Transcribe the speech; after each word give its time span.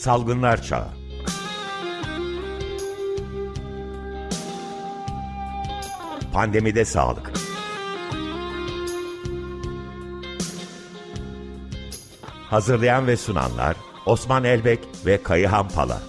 Salgınlar 0.00 0.62
Çağı. 0.62 0.88
Pandemide 6.32 6.84
Sağlık. 6.84 7.32
Hazırlayan 12.50 13.06
ve 13.06 13.16
sunanlar 13.16 13.76
Osman 14.06 14.44
Elbek 14.44 14.80
ve 15.06 15.22
Kayıhan 15.22 15.68
Pala 15.68 16.02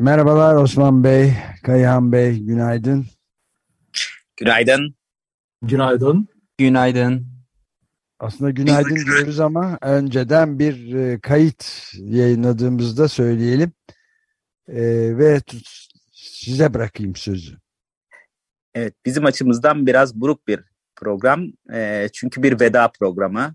Merhabalar 0.00 0.54
Osman 0.54 1.04
Bey, 1.04 1.32
Kayhan 1.62 2.12
Bey, 2.12 2.38
günaydın. 2.38 3.06
Günaydın. 4.36 4.94
Günaydın. 5.62 6.28
Günaydın. 6.58 7.26
Aslında 8.18 8.50
günaydın 8.50 8.96
diyoruz 8.96 9.40
ama 9.40 9.78
önceden 9.82 10.58
bir 10.58 10.94
e, 10.94 11.20
kayıt 11.20 11.92
yayınladığımızda 11.94 13.08
söyleyelim. 13.08 13.72
E, 14.68 14.82
ve 15.18 15.40
size 16.12 16.74
bırakayım 16.74 17.16
sözü. 17.16 17.56
Evet, 18.74 18.94
bizim 19.06 19.24
açımızdan 19.24 19.86
biraz 19.86 20.14
buruk 20.14 20.48
bir 20.48 20.60
program. 20.96 21.46
E, 21.72 22.08
çünkü 22.12 22.42
bir 22.42 22.60
veda 22.60 22.90
programı. 23.00 23.54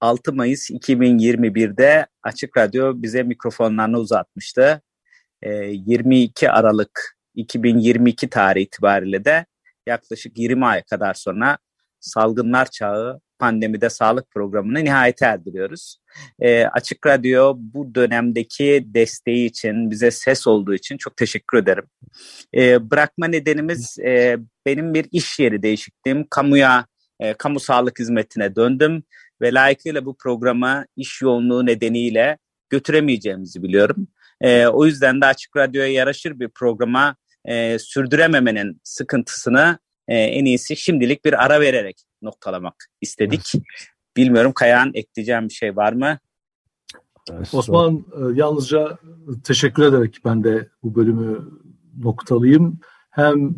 6 0.00 0.32
Mayıs 0.32 0.70
2021'de 0.70 2.06
Açık 2.22 2.56
Radyo 2.56 3.02
bize 3.02 3.22
mikrofonlarını 3.22 3.98
uzatmıştı. 3.98 4.82
22 5.42 6.50
Aralık 6.50 7.16
2022 7.34 8.28
tarihi 8.28 8.64
itibariyle 8.64 9.24
de 9.24 9.46
yaklaşık 9.86 10.38
20 10.38 10.66
ay 10.66 10.82
kadar 10.82 11.14
sonra 11.14 11.58
salgınlar 12.00 12.70
çağı 12.70 13.20
pandemide 13.38 13.90
sağlık 13.90 14.30
programını 14.30 14.84
nihayete 14.84 15.26
erdiriyoruz. 15.26 15.98
E, 16.40 16.64
Açık 16.64 17.06
Radyo 17.06 17.54
bu 17.58 17.94
dönemdeki 17.94 18.84
desteği 18.86 19.46
için, 19.46 19.90
bize 19.90 20.10
ses 20.10 20.46
olduğu 20.46 20.74
için 20.74 20.96
çok 20.96 21.16
teşekkür 21.16 21.58
ederim. 21.58 21.84
E, 22.54 22.90
bırakma 22.90 23.26
nedenimiz 23.26 23.98
e, 23.98 24.36
benim 24.66 24.94
bir 24.94 25.06
iş 25.12 25.38
yeri 25.38 25.62
değişikliğim. 25.62 26.26
Kamuya, 26.30 26.86
e, 27.20 27.34
kamu 27.34 27.60
sağlık 27.60 27.98
hizmetine 27.98 28.56
döndüm 28.56 29.02
ve 29.40 29.54
layıkıyla 29.54 30.04
bu 30.04 30.16
programı 30.16 30.84
iş 30.96 31.22
yoğunluğu 31.22 31.66
nedeniyle 31.66 32.38
götüremeyeceğimizi 32.70 33.62
biliyorum. 33.62 34.08
E, 34.42 34.66
o 34.66 34.86
yüzden 34.86 35.20
de 35.20 35.26
Açık 35.26 35.56
Radyo'ya 35.56 35.92
yaraşır 35.92 36.40
bir 36.40 36.48
programa 36.48 37.16
e, 37.44 37.78
sürdürememenin 37.78 38.80
sıkıntısını 38.84 39.78
e, 40.08 40.16
en 40.16 40.44
iyisi 40.44 40.76
şimdilik 40.76 41.24
bir 41.24 41.44
ara 41.44 41.60
vererek 41.60 42.02
noktalamak 42.22 42.74
istedik. 43.00 43.52
Bilmiyorum 44.16 44.52
Kayağan 44.52 44.90
ekleyeceğim 44.94 45.48
bir 45.48 45.54
şey 45.54 45.76
var 45.76 45.92
mı? 45.92 46.18
Osman 47.52 47.94
e, 47.96 48.38
yalnızca 48.38 48.98
teşekkür 49.44 49.82
ederek 49.82 50.18
ben 50.24 50.44
de 50.44 50.68
bu 50.82 50.94
bölümü 50.94 51.48
noktalayayım. 51.98 52.80
Hem 53.10 53.54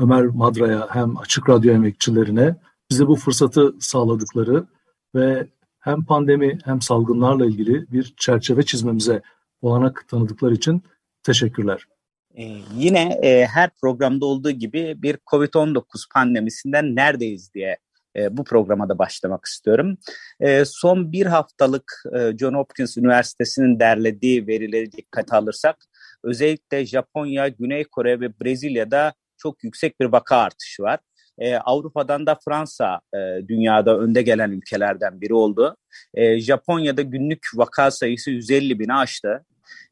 Ömer 0.00 0.24
Madra'ya 0.24 0.88
hem 0.90 1.16
Açık 1.18 1.48
Radyo 1.48 1.72
emekçilerine 1.74 2.56
bize 2.90 3.06
bu 3.06 3.16
fırsatı 3.16 3.74
sağladıkları 3.80 4.66
ve 5.14 5.48
hem 5.80 6.04
pandemi 6.04 6.58
hem 6.64 6.80
salgınlarla 6.80 7.46
ilgili 7.46 7.92
bir 7.92 8.14
çerçeve 8.16 8.62
çizmemize 8.62 9.22
olanak 9.62 10.08
tanıdıkları 10.08 10.54
için 10.54 10.82
teşekkürler. 11.22 11.86
Ee, 12.34 12.42
yine 12.74 13.18
e, 13.22 13.46
her 13.46 13.70
programda 13.80 14.26
olduğu 14.26 14.50
gibi 14.50 14.94
bir 15.02 15.18
COVID-19 15.26 15.82
pandemisinden 16.14 16.96
neredeyiz 16.96 17.54
diye 17.54 17.76
e, 18.16 18.36
bu 18.36 18.44
programa 18.44 18.88
da 18.88 18.98
başlamak 18.98 19.44
istiyorum. 19.44 19.98
E, 20.40 20.64
son 20.64 21.12
bir 21.12 21.26
haftalık 21.26 22.02
e, 22.18 22.38
John 22.38 22.54
Hopkins 22.54 22.96
Üniversitesi'nin 22.96 23.80
derlediği 23.80 24.46
verileri 24.46 24.92
dikkate 24.92 25.36
alırsak 25.36 25.76
özellikle 26.24 26.86
Japonya, 26.86 27.48
Güney 27.48 27.84
Kore 27.84 28.20
ve 28.20 28.40
Brezilya'da 28.40 29.12
çok 29.36 29.64
yüksek 29.64 30.00
bir 30.00 30.06
vaka 30.06 30.36
artışı 30.36 30.82
var. 30.82 30.98
E, 31.40 31.56
Avrupa'dan 31.56 32.26
da 32.26 32.38
Fransa 32.44 33.00
e, 33.14 33.18
dünyada 33.48 33.98
önde 33.98 34.22
gelen 34.22 34.50
ülkelerden 34.50 35.20
biri 35.20 35.34
oldu. 35.34 35.76
E, 36.14 36.40
Japonya'da 36.40 37.02
günlük 37.02 37.46
vaka 37.54 37.90
sayısı 37.90 38.30
150 38.30 38.78
bini 38.78 38.94
aştı. 38.94 39.44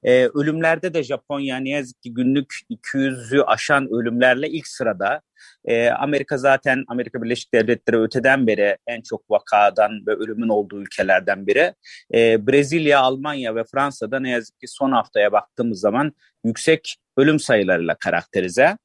E, 0.03 0.26
ölümlerde 0.26 0.94
de 0.94 1.03
Japonya 1.03 1.56
ne 1.56 1.70
yazık 1.70 2.03
ki 2.03 2.14
günlük 2.14 2.54
200'ü 2.70 3.42
aşan 3.42 3.88
ölümlerle 3.92 4.48
ilk 4.48 4.66
sırada. 4.66 5.20
E, 5.64 5.91
Amerika 5.91 6.38
zaten 6.38 6.84
Amerika 6.88 7.22
Birleşik 7.22 7.54
Devletleri 7.54 8.00
öteden 8.00 8.47
beri 8.47 8.76
en 8.86 9.00
çok 9.00 9.30
vakadan 9.30 10.06
ve 10.06 10.12
ölümün 10.12 10.48
olduğu 10.48 10.80
ülkelerden 10.82 11.47
biri. 11.47 11.75
E, 12.15 12.47
Brezilya, 12.47 13.00
Almanya 13.00 13.54
ve 13.54 13.65
Fransa'da 13.65 14.20
ne 14.20 14.30
yazık 14.30 14.60
ki 14.60 14.69
son 14.69 14.92
haftaya 14.92 15.32
baktığımız 15.32 15.80
zaman 15.80 16.12
yüksek 16.44 16.97
ölüm 17.16 17.38
sayılarıyla 17.38 17.94
karakterize. 17.94 18.76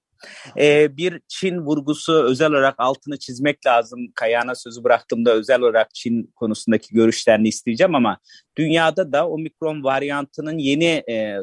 Ee, 0.60 0.98
bir 0.98 1.22
Çin 1.28 1.58
vurgusu 1.58 2.24
özel 2.24 2.50
olarak 2.52 2.76
altını 2.78 3.20
çizmek 3.20 3.66
lazım. 3.66 4.00
Kayana 4.16 4.56
sözü 4.56 4.84
bıraktığımda 4.84 5.34
özel 5.34 5.62
olarak 5.62 5.94
Çin 5.94 6.32
konusundaki 6.36 6.94
görüşlerini 6.94 7.48
isteyeceğim 7.48 7.96
ama 7.96 8.18
dünyada 8.58 9.12
da 9.12 9.30
omikron 9.30 9.84
varyantının 9.84 10.58
yeni 10.58 11.04
e, 11.08 11.14
e, 11.14 11.42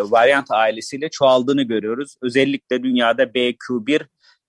varyant 0.00 0.50
ailesiyle 0.50 1.10
çoğaldığını 1.10 1.62
görüyoruz. 1.62 2.14
Özellikle 2.22 2.82
dünyada 2.82 3.22
BQ1 3.22 4.02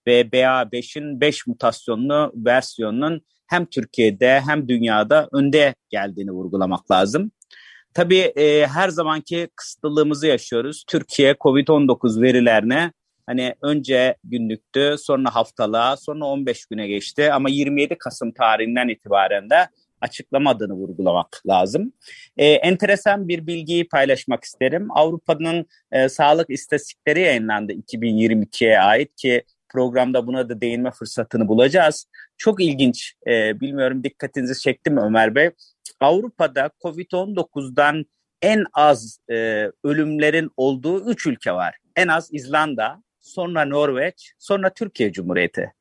ve 0.08 0.22
BA5'in 0.22 1.22
5 1.22 1.48
mutasyonlu 1.48 2.34
versiyonunun 2.36 3.22
hem 3.48 3.66
Türkiye'de 3.66 4.42
hem 4.42 4.68
dünyada 4.68 5.28
önde 5.32 5.76
geldiğini 5.90 6.32
vurgulamak 6.32 6.92
lazım. 6.92 7.32
Tabii 7.94 8.20
e, 8.20 8.68
her 8.68 8.90
zamanki 8.90 9.50
kısıtlılığımızı 9.56 10.28
yaşıyoruz. 10.28 10.84
Türkiye 10.88 11.34
COVID-19 11.34 12.22
verilerine 12.22 12.92
Hani 13.26 13.56
önce 13.62 14.16
günlüktü, 14.24 14.96
sonra 15.00 15.36
haftalığa, 15.36 15.98
sonra 15.98 16.26
15 16.26 16.66
güne 16.66 16.88
geçti 16.88 17.34
ama 17.34 17.50
27 17.50 17.98
Kasım 17.98 18.32
tarihinden 18.32 18.88
itibaren 18.88 19.50
de 19.50 19.68
açıklamadığını 20.02 20.74
vurgulamak 20.74 21.42
lazım. 21.48 21.94
E, 22.38 22.46
enteresan 22.48 23.28
bir 23.28 23.48
bilgiyi 23.48 23.88
paylaşmak 23.88 24.44
isterim. 24.44 24.88
Avrupa'nın 24.92 25.66
e, 25.92 26.10
sağlık 26.10 26.50
istatistikleri 26.50 27.22
yayınlandı 27.22 27.74
2022'ye 27.74 28.80
ait 28.80 29.16
ki 29.16 29.44
programda 29.70 30.28
buna 30.28 30.50
da 30.50 30.62
değinme 30.62 30.92
fırsatını 30.92 31.48
bulacağız. 31.48 32.06
Çok 32.38 32.64
ilginç, 32.64 33.14
e, 33.28 33.60
bilmiyorum 33.60 34.04
dikkatinizi 34.04 34.62
çekti 34.62 34.90
mi 34.90 35.00
Ömer 35.02 35.36
Bey? 35.36 35.50
Avrupa'da 36.00 36.70
COVID-19'dan 36.82 38.06
en 38.42 38.66
az 38.74 39.20
e, 39.32 39.68
ölümlerin 39.84 40.52
olduğu 40.58 41.12
3 41.12 41.26
ülke 41.28 41.52
var. 41.52 41.76
En 41.96 42.08
az 42.08 42.30
İzlanda, 42.32 43.03
sonra 43.24 43.66
Norveç, 43.66 44.34
sonra 44.40 44.70
Türkiye 44.70 45.12
Cumhuriyeti. 45.12 45.74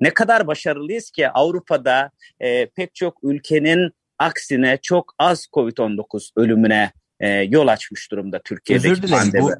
Ne 0.00 0.10
kadar 0.10 0.46
başarılıyız 0.46 1.10
ki 1.10 1.28
Avrupa'da 1.28 2.10
e, 2.40 2.66
pek 2.66 2.94
çok 2.94 3.18
ülkenin 3.22 3.90
aksine 4.18 4.78
çok 4.82 5.14
az 5.18 5.46
COVID-19 5.52 6.30
ölümüne 6.36 6.92
e, 7.20 7.28
yol 7.28 7.68
açmış 7.68 8.10
durumda 8.10 8.40
Türkiye'deki 8.44 8.92
Özür 8.92 9.02
dilerim, 9.02 9.18
pandemi. 9.18 9.42
Bu 9.42 9.50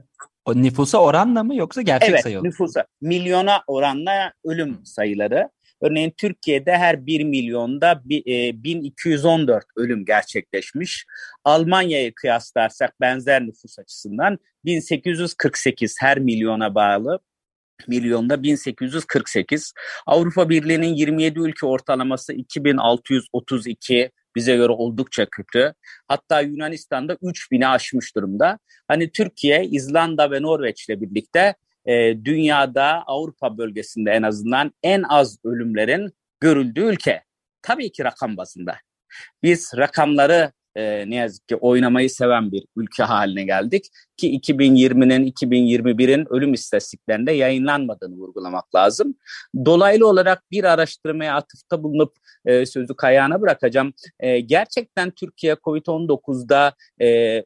o 0.44 0.54
nüfusa 0.54 0.98
oranla 0.98 1.44
mı 1.44 1.56
yoksa 1.56 1.82
gerçek 1.82 2.10
evet, 2.10 2.22
sayı? 2.22 2.34
Evet 2.34 2.44
nüfusa. 2.44 2.86
Milyona 3.00 3.62
oranla 3.66 4.32
ölüm 4.44 4.78
sayıları. 4.84 5.48
Örneğin 5.80 6.14
Türkiye'de 6.16 6.76
her 6.76 7.06
1 7.06 7.24
milyonda 7.24 8.02
1214 8.04 9.64
e, 9.64 9.66
ölüm 9.76 10.04
gerçekleşmiş. 10.04 11.06
Almanya'yı 11.44 12.14
kıyaslarsak 12.14 13.00
benzer 13.00 13.46
nüfus 13.46 13.78
açısından 13.78 14.38
1848 14.64 15.96
her 16.00 16.18
milyona 16.18 16.74
bağlı 16.74 17.20
milyonda 17.88 18.42
1848. 18.42 19.72
Avrupa 20.06 20.48
Birliği'nin 20.48 20.94
27 20.94 21.40
ülke 21.40 21.66
ortalaması 21.66 22.32
2632 22.32 24.10
bize 24.36 24.56
göre 24.56 24.72
oldukça 24.72 25.26
kötü. 25.26 25.74
Hatta 26.08 26.40
Yunanistan'da 26.40 27.14
3000'i 27.14 27.66
aşmış 27.66 28.16
durumda. 28.16 28.58
Hani 28.88 29.12
Türkiye, 29.12 29.64
İzlanda 29.64 30.30
ve 30.30 30.42
Norveç'le 30.42 30.88
birlikte 30.88 31.54
e, 31.86 32.24
dünyada 32.24 33.02
Avrupa 33.06 33.58
bölgesinde 33.58 34.10
en 34.10 34.22
azından 34.22 34.72
en 34.82 35.02
az 35.02 35.38
ölümlerin 35.44 36.10
görüldüğü 36.40 36.84
ülke. 36.84 37.22
Tabii 37.62 37.92
ki 37.92 38.04
rakam 38.04 38.36
bazında. 38.36 38.76
Biz 39.42 39.72
rakamları 39.76 40.52
e, 40.76 41.10
ne 41.10 41.16
yazık 41.16 41.48
ki 41.48 41.56
oynamayı 41.56 42.10
seven 42.10 42.52
bir 42.52 42.64
ülke 42.76 43.02
haline 43.02 43.44
geldik 43.44 43.84
ki 44.16 44.38
2020'nin 44.38 45.32
2021'in 45.32 46.26
ölüm 46.32 46.54
istatistiklerinde 46.54 47.32
yayınlanmadığını 47.32 48.16
vurgulamak 48.16 48.74
lazım. 48.74 49.14
Dolaylı 49.64 50.08
olarak 50.08 50.50
bir 50.50 50.64
araştırmaya 50.64 51.36
atıfta 51.36 51.82
bulunup 51.82 52.16
e, 52.44 52.66
sözü 52.66 52.96
kayağına 52.96 53.40
bırakacağım. 53.40 53.92
E, 54.20 54.40
gerçekten 54.40 55.10
Türkiye 55.10 55.54
COVID-19'da 55.54 56.74
e, 57.00 57.42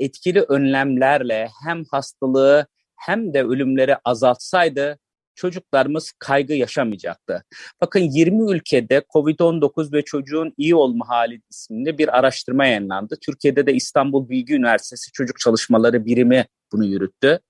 etkili 0.00 0.40
önlemlerle 0.40 1.48
hem 1.66 1.84
hastalığı 1.90 2.66
hem 3.02 3.34
de 3.34 3.42
ölümleri 3.42 3.96
azaltsaydı 4.04 4.98
çocuklarımız 5.34 6.12
kaygı 6.18 6.54
yaşamayacaktı. 6.54 7.44
Bakın 7.80 8.00
20 8.00 8.52
ülkede 8.52 9.02
COVID-19 9.14 9.92
ve 9.92 10.04
çocuğun 10.04 10.54
iyi 10.56 10.74
olma 10.74 11.08
hali 11.08 11.42
isimli 11.50 11.98
bir 11.98 12.18
araştırma 12.18 12.66
yayınlandı. 12.66 13.16
Türkiye'de 13.26 13.66
de 13.66 13.74
İstanbul 13.74 14.28
Bilgi 14.28 14.54
Üniversitesi 14.54 15.12
Çocuk 15.12 15.38
Çalışmaları 15.38 16.04
Birimi 16.04 16.46
bunu 16.72 16.84
yürüttü. 16.84 17.40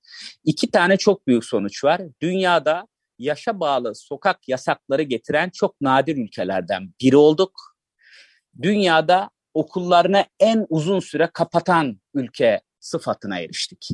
İki 0.44 0.70
tane 0.70 0.96
çok 0.96 1.26
büyük 1.26 1.44
sonuç 1.44 1.84
var. 1.84 2.02
Dünyada 2.22 2.86
yaşa 3.18 3.60
bağlı 3.60 3.94
sokak 3.94 4.48
yasakları 4.48 5.02
getiren 5.02 5.50
çok 5.50 5.80
nadir 5.80 6.16
ülkelerden 6.16 6.94
biri 7.00 7.16
olduk. 7.16 7.52
Dünyada 8.62 9.30
okullarını 9.54 10.24
en 10.40 10.66
uzun 10.68 11.00
süre 11.00 11.30
kapatan 11.34 12.00
ülke 12.14 12.60
sıfatına 12.82 13.38
eriştik. 13.38 13.88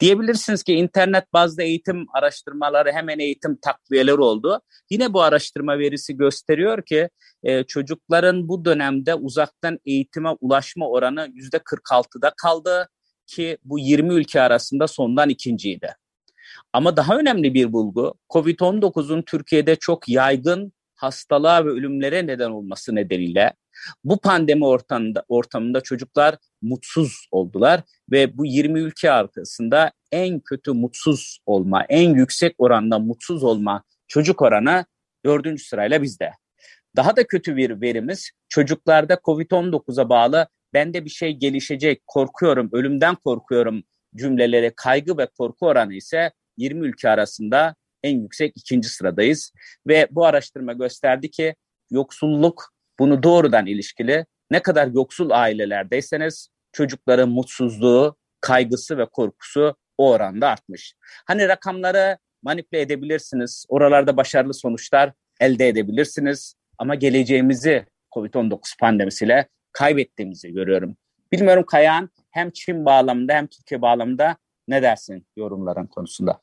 Diyebilirsiniz 0.00 0.62
ki 0.62 0.74
internet 0.74 1.32
bazlı 1.32 1.62
eğitim 1.62 2.06
araştırmaları 2.14 2.92
hemen 2.92 3.18
eğitim 3.18 3.56
takviyeleri 3.56 4.20
oldu. 4.20 4.60
Yine 4.90 5.12
bu 5.12 5.22
araştırma 5.22 5.78
verisi 5.78 6.16
gösteriyor 6.16 6.82
ki 6.84 7.08
e, 7.42 7.64
çocukların 7.64 8.48
bu 8.48 8.64
dönemde 8.64 9.14
uzaktan 9.14 9.78
eğitime 9.86 10.30
ulaşma 10.40 10.88
oranı 10.88 11.28
yüzde 11.34 11.56
46'da 11.56 12.32
kaldı 12.42 12.88
ki 13.26 13.58
bu 13.64 13.78
20 13.78 14.14
ülke 14.14 14.40
arasında 14.40 14.88
sondan 14.88 15.28
ikinciydi. 15.28 15.94
Ama 16.72 16.96
daha 16.96 17.16
önemli 17.16 17.54
bir 17.54 17.72
bulgu 17.72 18.14
COVID-19'un 18.30 19.22
Türkiye'de 19.22 19.76
çok 19.76 20.08
yaygın 20.08 20.72
hastalığa 20.94 21.64
ve 21.64 21.68
ölümlere 21.68 22.26
neden 22.26 22.50
olması 22.50 22.94
nedeniyle 22.94 23.52
bu 24.04 24.20
pandemi 24.20 24.66
ortamında, 24.66 25.24
ortamında 25.28 25.80
çocuklar 25.80 26.36
mutsuz 26.62 27.28
oldular 27.30 27.80
ve 28.10 28.38
bu 28.38 28.46
20 28.46 28.80
ülke 28.80 29.10
arkasında 29.10 29.92
en 30.12 30.40
kötü 30.40 30.72
mutsuz 30.72 31.38
olma, 31.46 31.84
en 31.88 32.14
yüksek 32.14 32.54
oranda 32.58 32.98
mutsuz 32.98 33.44
olma 33.44 33.82
çocuk 34.08 34.42
oranı 34.42 34.84
dördüncü 35.24 35.64
sırayla 35.64 36.02
bizde. 36.02 36.30
Daha 36.96 37.16
da 37.16 37.26
kötü 37.26 37.56
bir 37.56 37.80
verimiz 37.80 38.30
çocuklarda 38.48 39.14
COVID-19'a 39.14 40.08
bağlı 40.08 40.48
bende 40.74 41.04
bir 41.04 41.10
şey 41.10 41.32
gelişecek, 41.32 42.02
korkuyorum, 42.06 42.68
ölümden 42.72 43.14
korkuyorum 43.14 43.82
cümleleri 44.16 44.72
kaygı 44.76 45.18
ve 45.18 45.26
korku 45.26 45.66
oranı 45.66 45.94
ise 45.94 46.32
20 46.56 46.86
ülke 46.86 47.10
arasında 47.10 47.74
en 48.02 48.20
yüksek 48.20 48.52
ikinci 48.56 48.88
sıradayız. 48.88 49.52
Ve 49.86 50.08
bu 50.10 50.26
araştırma 50.26 50.72
gösterdi 50.72 51.30
ki 51.30 51.54
yoksulluk 51.90 52.72
bunu 53.00 53.22
doğrudan 53.22 53.66
ilişkili. 53.66 54.26
Ne 54.50 54.62
kadar 54.62 54.86
yoksul 54.86 55.30
ailelerdeyseniz 55.30 56.48
çocukların 56.72 57.28
mutsuzluğu, 57.28 58.16
kaygısı 58.40 58.98
ve 58.98 59.06
korkusu 59.06 59.76
o 59.98 60.10
oranda 60.10 60.48
artmış. 60.48 60.94
Hani 61.26 61.48
rakamları 61.48 62.18
manipüle 62.42 62.80
edebilirsiniz. 62.80 63.64
Oralarda 63.68 64.16
başarılı 64.16 64.54
sonuçlar 64.54 65.12
elde 65.40 65.68
edebilirsiniz. 65.68 66.54
Ama 66.78 66.94
geleceğimizi 66.94 67.86
COVID-19 68.14 68.78
pandemisiyle 68.80 69.48
kaybettiğimizi 69.72 70.52
görüyorum. 70.52 70.96
Bilmiyorum 71.32 71.64
Kayan 71.66 72.10
hem 72.30 72.50
Çin 72.50 72.84
bağlamında 72.84 73.32
hem 73.32 73.46
Türkiye 73.46 73.82
bağlamında 73.82 74.36
ne 74.68 74.82
dersin 74.82 75.26
yorumların 75.36 75.86
konusunda? 75.86 76.40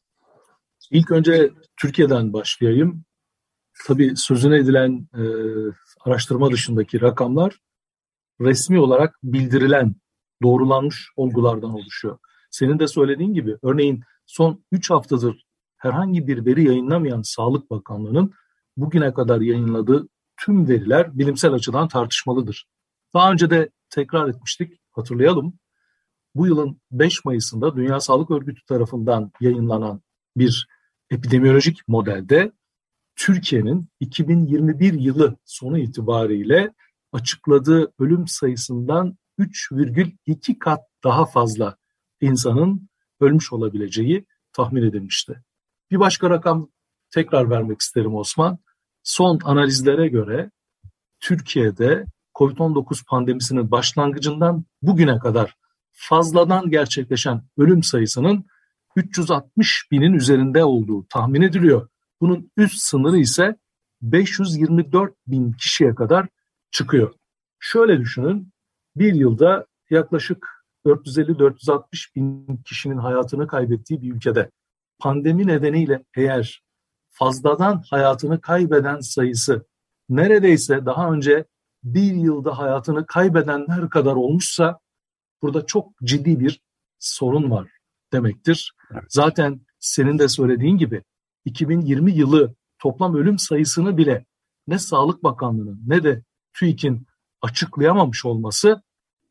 İlk 0.91 1.11
önce 1.11 1.49
Türkiye'den 1.81 2.33
başlayayım. 2.33 3.03
Tabii 3.87 4.13
sözüne 4.15 4.57
edilen 4.57 5.07
e, 5.13 5.23
araştırma 6.07 6.51
dışındaki 6.51 7.01
rakamlar 7.01 7.59
resmi 8.41 8.79
olarak 8.79 9.19
bildirilen, 9.23 9.95
doğrulanmış 10.43 11.09
olgulardan 11.15 11.73
oluşuyor. 11.73 12.17
Senin 12.51 12.79
de 12.79 12.87
söylediğin 12.87 13.33
gibi 13.33 13.57
örneğin 13.63 14.03
son 14.25 14.63
3 14.71 14.89
haftadır 14.89 15.45
herhangi 15.77 16.27
bir 16.27 16.45
veri 16.45 16.63
yayınlamayan 16.63 17.21
Sağlık 17.21 17.71
Bakanlığı'nın 17.71 18.33
bugüne 18.77 19.13
kadar 19.13 19.41
yayınladığı 19.41 20.07
tüm 20.37 20.67
veriler 20.67 21.17
bilimsel 21.17 21.53
açıdan 21.53 21.87
tartışmalıdır. 21.87 22.67
Daha 23.13 23.31
önce 23.31 23.49
de 23.49 23.69
tekrar 23.89 24.29
etmiştik, 24.29 24.79
hatırlayalım. 24.91 25.53
Bu 26.35 26.47
yılın 26.47 26.81
5 26.91 27.25
Mayıs'ında 27.25 27.75
Dünya 27.75 27.99
Sağlık 27.99 28.31
Örgütü 28.31 28.65
tarafından 28.65 29.31
yayınlanan 29.41 30.01
bir 30.37 30.67
epidemiyolojik 31.11 31.87
modelde 31.87 32.51
Türkiye'nin 33.17 33.89
2021 33.99 34.93
yılı 34.93 35.37
sonu 35.45 35.77
itibariyle 35.77 36.73
açıkladığı 37.11 37.91
ölüm 37.99 38.27
sayısından 38.27 39.17
3,2 39.39 40.59
kat 40.59 40.79
daha 41.03 41.25
fazla 41.25 41.77
insanın 42.21 42.89
ölmüş 43.19 43.53
olabileceği 43.53 44.25
tahmin 44.53 44.83
edilmişti. 44.83 45.43
Bir 45.91 45.99
başka 45.99 46.29
rakam 46.29 46.69
tekrar 47.11 47.49
vermek 47.49 47.81
isterim 47.81 48.15
Osman. 48.15 48.57
Son 49.03 49.39
analizlere 49.43 50.07
göre 50.07 50.51
Türkiye'de 51.19 52.05
COVID-19 52.35 53.05
pandemisinin 53.05 53.71
başlangıcından 53.71 54.65
bugüne 54.81 55.19
kadar 55.19 55.55
fazladan 55.91 56.69
gerçekleşen 56.69 57.43
ölüm 57.57 57.83
sayısının 57.83 58.45
360 58.95 59.91
binin 59.91 60.13
üzerinde 60.13 60.63
olduğu 60.63 61.07
tahmin 61.07 61.41
ediliyor. 61.41 61.89
Bunun 62.21 62.51
üst 62.57 62.77
sınırı 62.77 63.17
ise 63.17 63.55
524 64.01 65.13
bin 65.27 65.51
kişiye 65.51 65.95
kadar 65.95 66.27
çıkıyor. 66.71 67.13
Şöyle 67.59 67.99
düşünün, 67.99 68.51
bir 68.95 69.13
yılda 69.13 69.65
yaklaşık 69.89 70.65
450-460 70.85 72.15
bin 72.15 72.57
kişinin 72.57 72.97
hayatını 72.97 73.47
kaybettiği 73.47 74.01
bir 74.01 74.13
ülkede 74.13 74.51
pandemi 74.99 75.47
nedeniyle 75.47 76.03
eğer 76.15 76.63
fazladan 77.09 77.83
hayatını 77.89 78.41
kaybeden 78.41 78.99
sayısı 78.99 79.65
neredeyse 80.09 80.85
daha 80.85 81.11
önce 81.11 81.45
bir 81.83 82.13
yılda 82.13 82.57
hayatını 82.57 83.05
kaybedenler 83.05 83.89
kadar 83.89 84.15
olmuşsa 84.15 84.79
burada 85.41 85.65
çok 85.65 85.97
ciddi 86.03 86.39
bir 86.39 86.61
sorun 86.99 87.51
var 87.51 87.67
demektir. 88.13 88.73
Evet. 88.91 89.03
Zaten 89.09 89.61
senin 89.79 90.19
de 90.19 90.27
söylediğin 90.27 90.77
gibi 90.77 91.03
2020 91.47 92.11
yılı 92.11 92.55
toplam 92.79 93.15
ölüm 93.15 93.39
sayısını 93.39 93.97
bile 93.97 94.25
ne 94.67 94.79
Sağlık 94.79 95.23
Bakanlığı'nın 95.23 95.81
ne 95.87 96.03
de 96.03 96.23
TÜİK'in 96.53 97.07
açıklayamamış 97.41 98.25
olması 98.25 98.81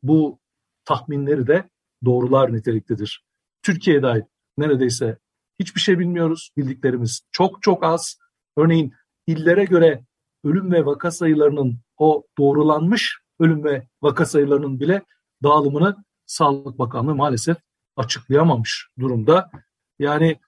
bu 0.03 0.39
tahminleri 0.85 1.47
de 1.47 1.69
doğrular 2.05 2.53
niteliktedir. 2.53 3.23
Türkiye'ye 3.63 4.03
dair 4.03 4.23
neredeyse 4.57 5.17
hiçbir 5.59 5.81
şey 5.81 5.99
bilmiyoruz. 5.99 6.51
Bildiklerimiz 6.57 7.21
çok 7.31 7.61
çok 7.61 7.83
az. 7.83 8.17
Örneğin 8.57 8.93
illere 9.27 9.65
göre 9.65 10.05
ölüm 10.43 10.71
ve 10.71 10.85
vaka 10.85 11.11
sayılarının 11.11 11.79
o 11.97 12.23
doğrulanmış 12.37 13.17
ölüm 13.39 13.63
ve 13.63 13.87
vaka 14.01 14.25
sayılarının 14.25 14.79
bile 14.79 15.01
dağılımını 15.43 15.95
Sağlık 16.25 16.79
Bakanlığı 16.79 17.15
maalesef 17.15 17.57
açıklayamamış 17.95 18.87
durumda. 18.99 19.51
Yani 19.99 20.39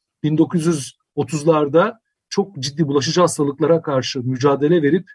1930'larda 1.18 2.00
çok 2.30 2.60
ciddi 2.60 2.88
bulaşıcı 2.88 3.22
hastalıklara 3.22 3.82
karşı 3.82 4.20
mücadele 4.20 4.82
verip 4.82 5.12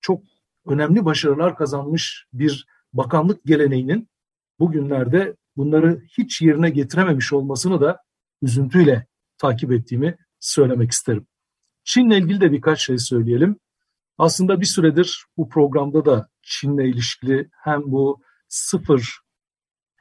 çok 0.00 0.22
önemli 0.66 1.04
başarılar 1.04 1.56
kazanmış 1.56 2.26
bir 2.32 2.66
bakanlık 2.92 3.44
geleneğinin 3.44 4.08
bugünlerde 4.58 5.36
bunları 5.56 6.02
hiç 6.18 6.42
yerine 6.42 6.70
getirememiş 6.70 7.32
olmasını 7.32 7.80
da 7.80 7.98
üzüntüyle 8.42 9.06
takip 9.38 9.72
ettiğimi 9.72 10.16
söylemek 10.40 10.90
isterim. 10.90 11.26
Çin'le 11.84 12.10
ilgili 12.10 12.40
de 12.40 12.52
birkaç 12.52 12.86
şey 12.86 12.98
söyleyelim. 12.98 13.56
Aslında 14.18 14.60
bir 14.60 14.66
süredir 14.66 15.24
bu 15.36 15.48
programda 15.48 16.04
da 16.04 16.28
Çin'le 16.42 16.84
ilişkili 16.84 17.50
hem 17.64 17.82
bu 17.84 18.22
sıfır 18.48 19.18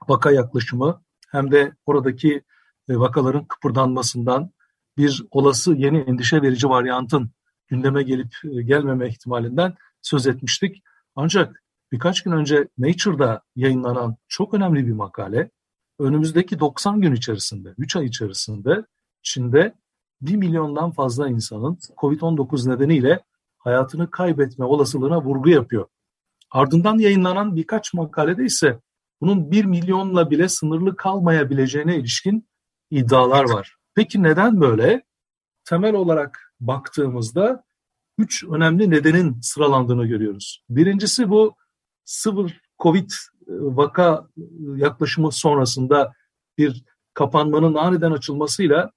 vaka 0.07 0.31
yaklaşımı 0.31 1.03
hem 1.31 1.51
de 1.51 1.71
oradaki 1.85 2.43
e, 2.89 2.95
vakaların 2.95 3.45
kıpırdanmasından 3.45 4.51
bir 4.97 5.23
olası 5.31 5.73
yeni 5.73 5.97
endişe 5.97 6.41
verici 6.41 6.69
varyantın 6.69 7.31
gündeme 7.67 8.03
gelip 8.03 8.35
e, 8.43 8.61
gelmeme 8.61 9.07
ihtimalinden 9.07 9.73
söz 10.01 10.27
etmiştik. 10.27 10.83
Ancak 11.15 11.63
birkaç 11.91 12.23
gün 12.23 12.31
önce 12.31 12.67
Nature'da 12.77 13.41
yayınlanan 13.55 14.15
çok 14.27 14.53
önemli 14.53 14.87
bir 14.87 14.93
makale 14.93 15.51
önümüzdeki 15.99 16.59
90 16.59 17.01
gün 17.01 17.13
içerisinde, 17.13 17.73
3 17.77 17.95
ay 17.95 18.05
içerisinde 18.05 18.85
Çin'de 19.21 19.73
1 20.21 20.35
milyondan 20.35 20.91
fazla 20.91 21.29
insanın 21.29 21.79
COVID-19 21.97 22.69
nedeniyle 22.69 23.19
hayatını 23.57 24.11
kaybetme 24.11 24.65
olasılığına 24.65 25.21
vurgu 25.21 25.49
yapıyor. 25.49 25.87
Ardından 26.51 26.97
yayınlanan 26.97 27.55
birkaç 27.55 27.93
makalede 27.93 28.45
ise 28.45 28.79
bunun 29.21 29.51
1 29.51 29.65
milyonla 29.65 30.29
bile 30.29 30.49
sınırlı 30.49 30.95
kalmayabileceğine 30.95 31.97
ilişkin 31.97 32.47
iddialar 32.91 33.49
var. 33.49 33.76
Peki 33.97 34.23
neden 34.23 34.61
böyle? 34.61 35.03
Temel 35.65 35.93
olarak 35.93 36.53
baktığımızda 36.59 37.63
üç 38.17 38.43
önemli 38.43 38.89
nedenin 38.89 39.39
sıralandığını 39.41 40.05
görüyoruz. 40.05 40.63
Birincisi 40.69 41.29
bu 41.29 41.55
sıfır 42.05 42.61
COVID 42.79 43.09
vaka 43.47 44.27
yaklaşımı 44.75 45.31
sonrasında 45.31 46.13
bir 46.57 46.83
kapanmanın 47.13 47.73
aniden 47.73 48.11
açılmasıyla 48.11 48.91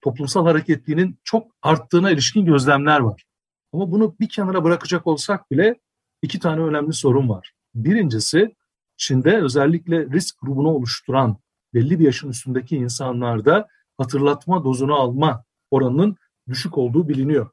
toplumsal 0.00 0.46
hareketliliğinin 0.46 1.18
çok 1.24 1.52
arttığına 1.62 2.10
ilişkin 2.10 2.44
gözlemler 2.44 3.00
var. 3.00 3.24
Ama 3.72 3.90
bunu 3.90 4.16
bir 4.20 4.28
kenara 4.28 4.64
bırakacak 4.64 5.06
olsak 5.06 5.50
bile 5.50 5.80
iki 6.22 6.38
tane 6.38 6.62
önemli 6.62 6.92
sorun 6.92 7.28
var. 7.28 7.52
Birincisi 7.74 8.54
Çin'de 8.96 9.36
özellikle 9.42 10.06
risk 10.06 10.40
grubunu 10.40 10.68
oluşturan 10.68 11.36
belli 11.74 11.98
bir 11.98 12.04
yaşın 12.04 12.30
üstündeki 12.30 12.76
insanlarda 12.76 13.68
hatırlatma 13.98 14.64
dozunu 14.64 14.94
alma 14.94 15.44
oranının 15.70 16.16
düşük 16.48 16.78
olduğu 16.78 17.08
biliniyor. 17.08 17.50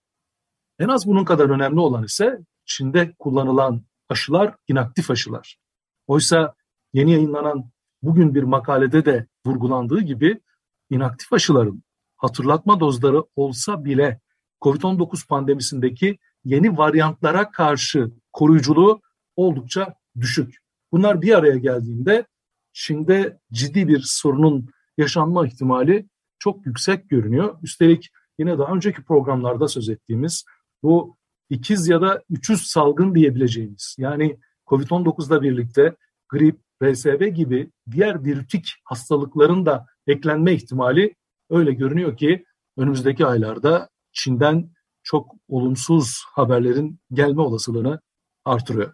En 0.79 0.87
az 0.87 1.07
bunun 1.07 1.25
kadar 1.25 1.49
önemli 1.49 1.79
olan 1.79 2.03
ise 2.03 2.39
Çin'de 2.65 3.13
kullanılan 3.19 3.81
aşılar 4.09 4.55
inaktif 4.67 5.11
aşılar. 5.11 5.57
Oysa 6.07 6.55
yeni 6.93 7.11
yayınlanan 7.11 7.71
bugün 8.01 8.35
bir 8.35 8.43
makalede 8.43 9.05
de 9.05 9.27
vurgulandığı 9.45 10.01
gibi 10.01 10.41
inaktif 10.89 11.33
aşıların 11.33 11.83
hatırlatma 12.17 12.79
dozları 12.79 13.23
olsa 13.35 13.85
bile 13.85 14.19
COVID-19 14.61 15.27
pandemisindeki 15.27 16.17
yeni 16.45 16.77
varyantlara 16.77 17.51
karşı 17.51 18.11
koruyuculuğu 18.33 19.01
oldukça 19.35 19.95
düşük. 20.19 20.57
Bunlar 20.91 21.21
bir 21.21 21.37
araya 21.37 21.57
geldiğinde 21.57 22.25
Çin'de 22.73 23.39
ciddi 23.51 23.87
bir 23.87 24.01
sorunun 24.05 24.69
yaşanma 24.97 25.47
ihtimali 25.47 26.09
çok 26.41 26.65
yüksek 26.65 27.09
görünüyor. 27.09 27.57
Üstelik 27.63 28.11
yine 28.39 28.57
daha 28.57 28.73
önceki 28.73 29.03
programlarda 29.03 29.67
söz 29.67 29.89
ettiğimiz 29.89 30.45
bu 30.83 31.17
ikiz 31.49 31.87
ya 31.87 32.01
da 32.01 32.23
üçüz 32.29 32.61
salgın 32.61 33.15
diyebileceğimiz 33.15 33.95
yani 33.99 34.39
COVID-19'la 34.67 35.41
birlikte 35.41 35.95
grip, 36.29 36.59
RSV 36.83 37.27
gibi 37.27 37.71
diğer 37.91 38.23
virütik 38.23 38.73
hastalıkların 38.83 39.65
da 39.65 39.85
eklenme 40.07 40.53
ihtimali 40.53 41.15
öyle 41.49 41.73
görünüyor 41.73 42.17
ki 42.17 42.45
önümüzdeki 42.77 43.25
aylarda 43.25 43.89
Çin'den 44.11 44.71
çok 45.03 45.35
olumsuz 45.47 46.23
haberlerin 46.33 46.99
gelme 47.13 47.41
olasılığını 47.41 47.99
artırıyor. 48.45 48.93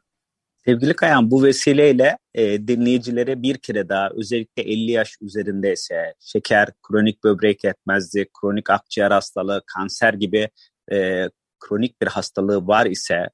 Sevgili 0.68 0.94
Kayan 0.94 1.32
bu 1.32 1.44
vesileyle 1.44 2.18
e, 2.34 2.68
dinleyicilere 2.68 3.42
bir 3.42 3.58
kere 3.58 3.90
daha 3.90 4.10
özellikle 4.10 4.64
50 4.64 4.92
yaş 4.92 5.18
üzerindeyse 5.22 6.14
şeker, 6.20 6.70
kronik 6.88 7.24
böbrek 7.24 7.64
yetmezliği, 7.64 8.28
kronik 8.42 8.70
akciğer 8.70 9.12
hastalığı, 9.12 9.62
kanser 9.66 10.14
gibi 10.14 10.50
e, 10.92 11.30
kronik 11.60 12.02
bir 12.02 12.08
hastalığı 12.08 12.68
var 12.68 12.86
ise 12.86 13.30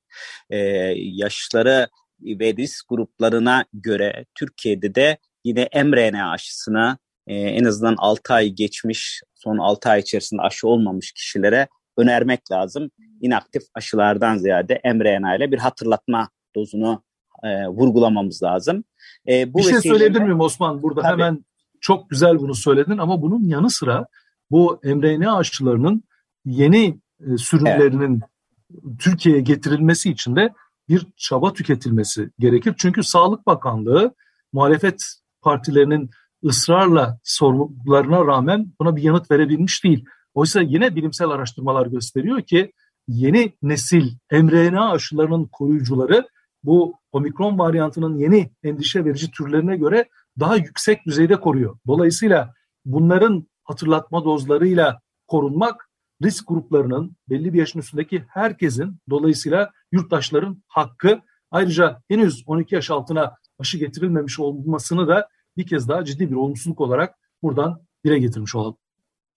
e, 0.50 0.58
yaşları 0.98 1.88
ve 2.22 2.56
risk 2.56 2.90
gruplarına 2.90 3.66
göre 3.74 4.26
Türkiye'de 4.36 4.96
de 4.96 5.18
yine 5.44 5.70
mRNA 5.84 6.32
aşısına 6.32 6.98
e, 7.28 7.36
en 7.36 7.64
azından 7.64 7.96
6 7.98 8.34
ay 8.34 8.50
geçmiş, 8.50 9.22
son 9.36 9.58
6 9.58 9.90
ay 9.90 10.00
içerisinde 10.00 10.42
aşı 10.42 10.68
olmamış 10.68 11.12
kişilere 11.12 11.68
önermek 11.98 12.52
lazım. 12.52 12.92
İnaktif 13.22 13.64
aşılardan 13.76 14.38
ziyade 14.38 14.82
mRNA 14.86 15.36
ile 15.36 15.52
bir 15.52 15.58
hatırlatma 15.58 16.30
dozunu 16.56 17.04
e, 17.44 17.68
vurgulamamız 17.68 18.44
lazım. 18.44 18.84
E, 19.28 19.54
bu 19.54 19.58
bir 19.58 19.64
şey 19.64 19.82
söyleyebilir 19.82 20.22
miyim 20.22 20.40
Osman? 20.40 20.84
Burada 20.84 21.02
Tabii. 21.02 21.12
hemen 21.12 21.46
çok 21.82 22.10
güzel 22.10 22.40
bunu 22.40 22.56
söyledin 22.56 22.98
ama 22.98 23.22
bunun 23.22 23.44
yanı 23.44 23.70
sıra 23.70 24.06
bu 24.52 24.80
mRNA 24.84 25.38
aşılarının 25.38 26.04
yeni 26.46 27.00
e, 27.20 27.38
sürümlerinin 27.38 28.22
evet. 28.22 29.00
Türkiye'ye 29.00 29.42
getirilmesi 29.42 30.12
için 30.12 30.36
de 30.36 30.54
bir 30.90 31.08
çaba 31.18 31.54
tüketilmesi 31.54 32.30
gerekir. 32.40 32.74
Çünkü 32.78 33.04
Sağlık 33.04 33.48
Bakanlığı 33.48 34.16
muhalefet 34.54 35.04
partilerinin 35.42 36.10
ısrarla 36.46 37.20
sorularına 37.24 38.26
rağmen 38.26 38.74
buna 38.80 38.96
bir 38.96 39.04
yanıt 39.04 39.32
verebilmiş 39.32 39.84
değil. 39.84 40.06
Oysa 40.34 40.62
yine 40.62 40.96
bilimsel 40.96 41.30
araştırmalar 41.30 41.88
gösteriyor 41.88 42.42
ki 42.42 42.72
yeni 43.08 43.54
nesil 43.62 44.12
mRNA 44.32 44.92
aşılarının 44.92 45.50
koruyucuları 45.52 46.28
bu 46.64 46.96
omikron 47.12 47.60
varyantının 47.60 48.18
yeni 48.18 48.52
endişe 48.64 49.06
verici 49.06 49.32
türlerine 49.32 49.78
göre 49.78 50.10
daha 50.40 50.56
yüksek 50.56 51.06
düzeyde 51.06 51.40
koruyor. 51.40 51.78
Dolayısıyla 51.88 52.54
bunların 52.86 53.48
hatırlatma 53.64 54.26
dozlarıyla 54.26 55.02
korunmak 55.28 55.90
risk 56.24 56.48
gruplarının 56.48 57.16
belli 57.30 57.54
bir 57.54 57.60
yaşın 57.60 57.80
üstündeki 57.80 58.24
herkesin 58.28 59.00
dolayısıyla 59.10 59.72
yurttaşların 59.92 60.64
hakkı 60.68 61.22
ayrıca 61.52 62.02
henüz 62.08 62.44
12 62.46 62.76
yaş 62.76 62.92
altına 62.92 63.36
aşı 63.60 63.78
getirilmemiş 63.78 64.40
olmasını 64.40 65.08
da 65.08 65.28
bir 65.58 65.68
kez 65.68 65.90
daha 65.90 66.06
ciddi 66.06 66.32
bir 66.32 66.36
olumsuzluk 66.36 66.82
olarak 66.82 67.16
buradan 67.44 67.82
dile 68.06 68.20
getirmiş 68.20 68.56
olalım. 68.56 68.78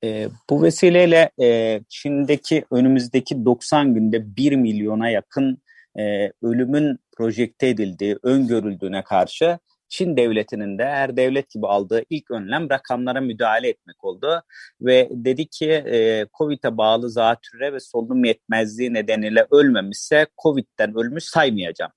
E, 0.05 0.29
bu 0.51 0.63
vesileyle 0.63 1.31
e, 1.43 1.81
Çin'deki 1.89 2.65
önümüzdeki 2.71 3.45
90 3.45 3.95
günde 3.95 4.37
1 4.37 4.57
milyona 4.57 5.11
yakın 5.11 5.59
e, 5.99 6.33
ölümün 6.43 6.99
projekte 7.17 7.69
edildiği, 7.69 8.19
öngörüldüğüne 8.23 9.05
karşı 9.05 9.59
Çin 9.89 10.17
devletinin 10.17 10.79
de 10.79 10.85
her 10.85 11.17
devlet 11.17 11.51
gibi 11.51 11.67
aldığı 11.67 12.03
ilk 12.11 12.31
önlem 12.31 12.71
rakamlara 12.71 13.21
müdahale 13.21 13.69
etmek 13.69 14.05
oldu. 14.05 14.43
Ve 14.81 15.09
dedi 15.11 15.47
ki 15.47 15.71
e, 15.71 16.27
COVID'e 16.39 16.77
bağlı 16.77 17.11
zatürre 17.11 17.73
ve 17.73 17.81
solunum 17.81 18.25
yetmezliği 18.25 18.95
nedeniyle 18.95 19.47
ölmemişse 19.51 20.27
COVID'den 20.43 20.95
ölmüş 20.99 21.25
saymayacağım. 21.25 21.93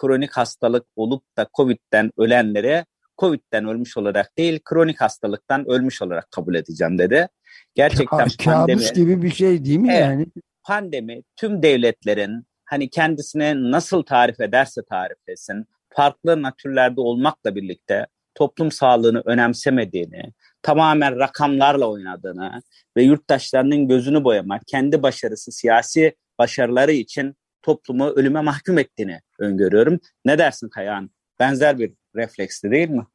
Kronik 0.00 0.32
hastalık 0.32 0.86
olup 0.96 1.24
da 1.36 1.46
COVID'den 1.54 2.10
ölenlere 2.16 2.84
COVID'den 3.18 3.66
ölmüş 3.66 3.96
olarak 3.96 4.38
değil, 4.38 4.60
kronik 4.64 5.00
hastalıktan 5.00 5.68
ölmüş 5.68 6.02
olarak 6.02 6.30
kabul 6.30 6.54
edeceğim 6.54 6.98
dedi. 6.98 7.28
Gerçekten 7.74 8.28
Ka 8.28 8.44
pandemi... 8.44 8.78
Kabus 8.78 8.92
gibi 8.92 9.22
bir 9.22 9.30
şey 9.30 9.64
değil 9.64 9.78
mi 9.78 9.92
evet, 9.92 10.02
yani? 10.02 10.26
Pandemi 10.62 11.22
tüm 11.36 11.62
devletlerin 11.62 12.46
hani 12.70 12.90
kendisine 12.90 13.70
nasıl 13.70 14.02
tarif 14.02 14.40
ederse 14.40 14.82
tarif 14.90 15.18
etsin, 15.28 15.66
farklı 15.88 16.42
natürlerde 16.42 17.00
olmakla 17.00 17.54
birlikte 17.54 18.06
toplum 18.34 18.70
sağlığını 18.72 19.22
önemsemediğini, 19.24 20.32
tamamen 20.62 21.18
rakamlarla 21.18 21.90
oynadığını 21.90 22.62
ve 22.96 23.02
yurttaşlarının 23.02 23.88
gözünü 23.88 24.24
boyamak, 24.24 24.62
kendi 24.66 25.02
başarısı, 25.02 25.52
siyasi 25.52 26.16
başarıları 26.38 26.92
için 26.92 27.36
toplumu 27.62 28.06
ölüme 28.06 28.40
mahkum 28.40 28.78
ettiğini 28.78 29.20
öngörüyorum. 29.38 30.00
Ne 30.24 30.38
dersin 30.38 30.68
Kayan? 30.68 31.10
Benzer 31.40 31.78
bir 31.78 31.92
refleksli 32.16 32.70
değil 32.70 32.88
mi? 32.88 33.06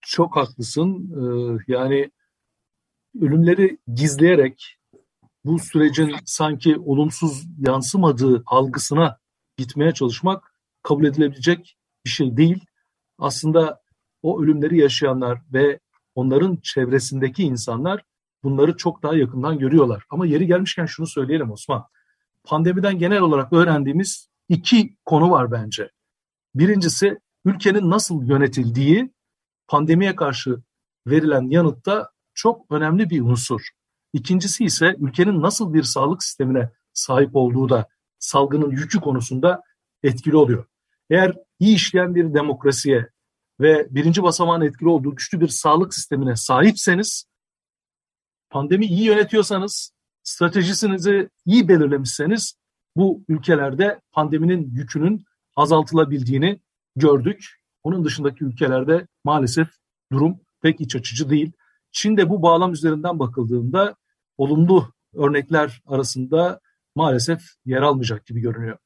Çok 0.00 0.36
haklısın. 0.36 1.12
Ee, 1.16 1.72
yani 1.72 2.10
ölümleri 3.20 3.78
gizleyerek 3.94 4.76
bu 5.44 5.58
sürecin 5.58 6.14
sanki 6.24 6.78
olumsuz 6.78 7.46
yansımadığı 7.58 8.42
algısına 8.46 9.18
gitmeye 9.56 9.92
çalışmak 9.92 10.54
kabul 10.82 11.04
edilebilecek 11.04 11.76
bir 12.04 12.10
şey 12.10 12.36
değil. 12.36 12.64
Aslında 13.18 13.80
o 14.22 14.42
ölümleri 14.42 14.78
yaşayanlar 14.78 15.42
ve 15.52 15.80
onların 16.14 16.58
çevresindeki 16.62 17.42
insanlar 17.42 18.02
bunları 18.44 18.76
çok 18.76 19.02
daha 19.02 19.16
yakından 19.16 19.58
görüyorlar. 19.58 20.04
Ama 20.10 20.26
yeri 20.26 20.46
gelmişken 20.46 20.86
şunu 20.86 21.06
söyleyelim 21.06 21.50
Osman. 21.50 21.84
Pandemiden 22.44 22.98
genel 22.98 23.20
olarak 23.20 23.52
öğrendiğimiz 23.52 24.28
iki 24.48 24.96
konu 25.04 25.30
var 25.30 25.50
bence. 25.52 25.90
Birincisi 26.54 27.18
ülkenin 27.44 27.90
nasıl 27.90 28.24
yönetildiği 28.24 29.12
pandemiye 29.68 30.16
karşı 30.16 30.62
verilen 31.06 31.50
yanıtta 31.50 32.10
çok 32.34 32.70
önemli 32.70 33.10
bir 33.10 33.20
unsur. 33.20 33.68
İkincisi 34.12 34.64
ise 34.64 34.96
ülkenin 34.98 35.42
nasıl 35.42 35.74
bir 35.74 35.82
sağlık 35.82 36.22
sistemine 36.22 36.70
sahip 36.92 37.36
olduğu 37.36 37.68
da 37.68 37.88
salgının 38.18 38.70
yükü 38.70 39.00
konusunda 39.00 39.62
etkili 40.02 40.36
oluyor. 40.36 40.64
Eğer 41.10 41.36
iyi 41.58 41.74
işleyen 41.76 42.14
bir 42.14 42.34
demokrasiye 42.34 43.08
ve 43.60 43.86
birinci 43.90 44.22
basamağın 44.22 44.60
etkili 44.60 44.88
olduğu 44.88 45.10
güçlü 45.10 45.40
bir 45.40 45.48
sağlık 45.48 45.94
sistemine 45.94 46.36
sahipseniz, 46.36 47.24
pandemi 48.50 48.86
iyi 48.86 49.04
yönetiyorsanız, 49.04 49.92
stratejisinizi 50.22 51.28
iyi 51.46 51.68
belirlemişseniz 51.68 52.54
bu 52.96 53.24
ülkelerde 53.28 54.00
pandeminin 54.12 54.70
yükünün 54.74 55.24
azaltılabildiğini 55.56 56.60
gördük. 56.96 57.62
Onun 57.82 58.04
dışındaki 58.04 58.44
ülkelerde 58.44 59.06
maalesef 59.24 59.68
durum 60.12 60.40
pek 60.62 60.80
iç 60.80 60.96
açıcı 60.96 61.30
değil. 61.30 61.52
Çin'de 61.92 62.30
bu 62.30 62.42
bağlam 62.42 62.72
üzerinden 62.72 63.18
bakıldığında 63.18 63.96
olumlu 64.38 64.92
örnekler 65.14 65.82
arasında 65.86 66.60
maalesef 66.94 67.42
yer 67.64 67.82
almayacak 67.82 68.26
gibi 68.26 68.40
görünüyor. 68.40 68.78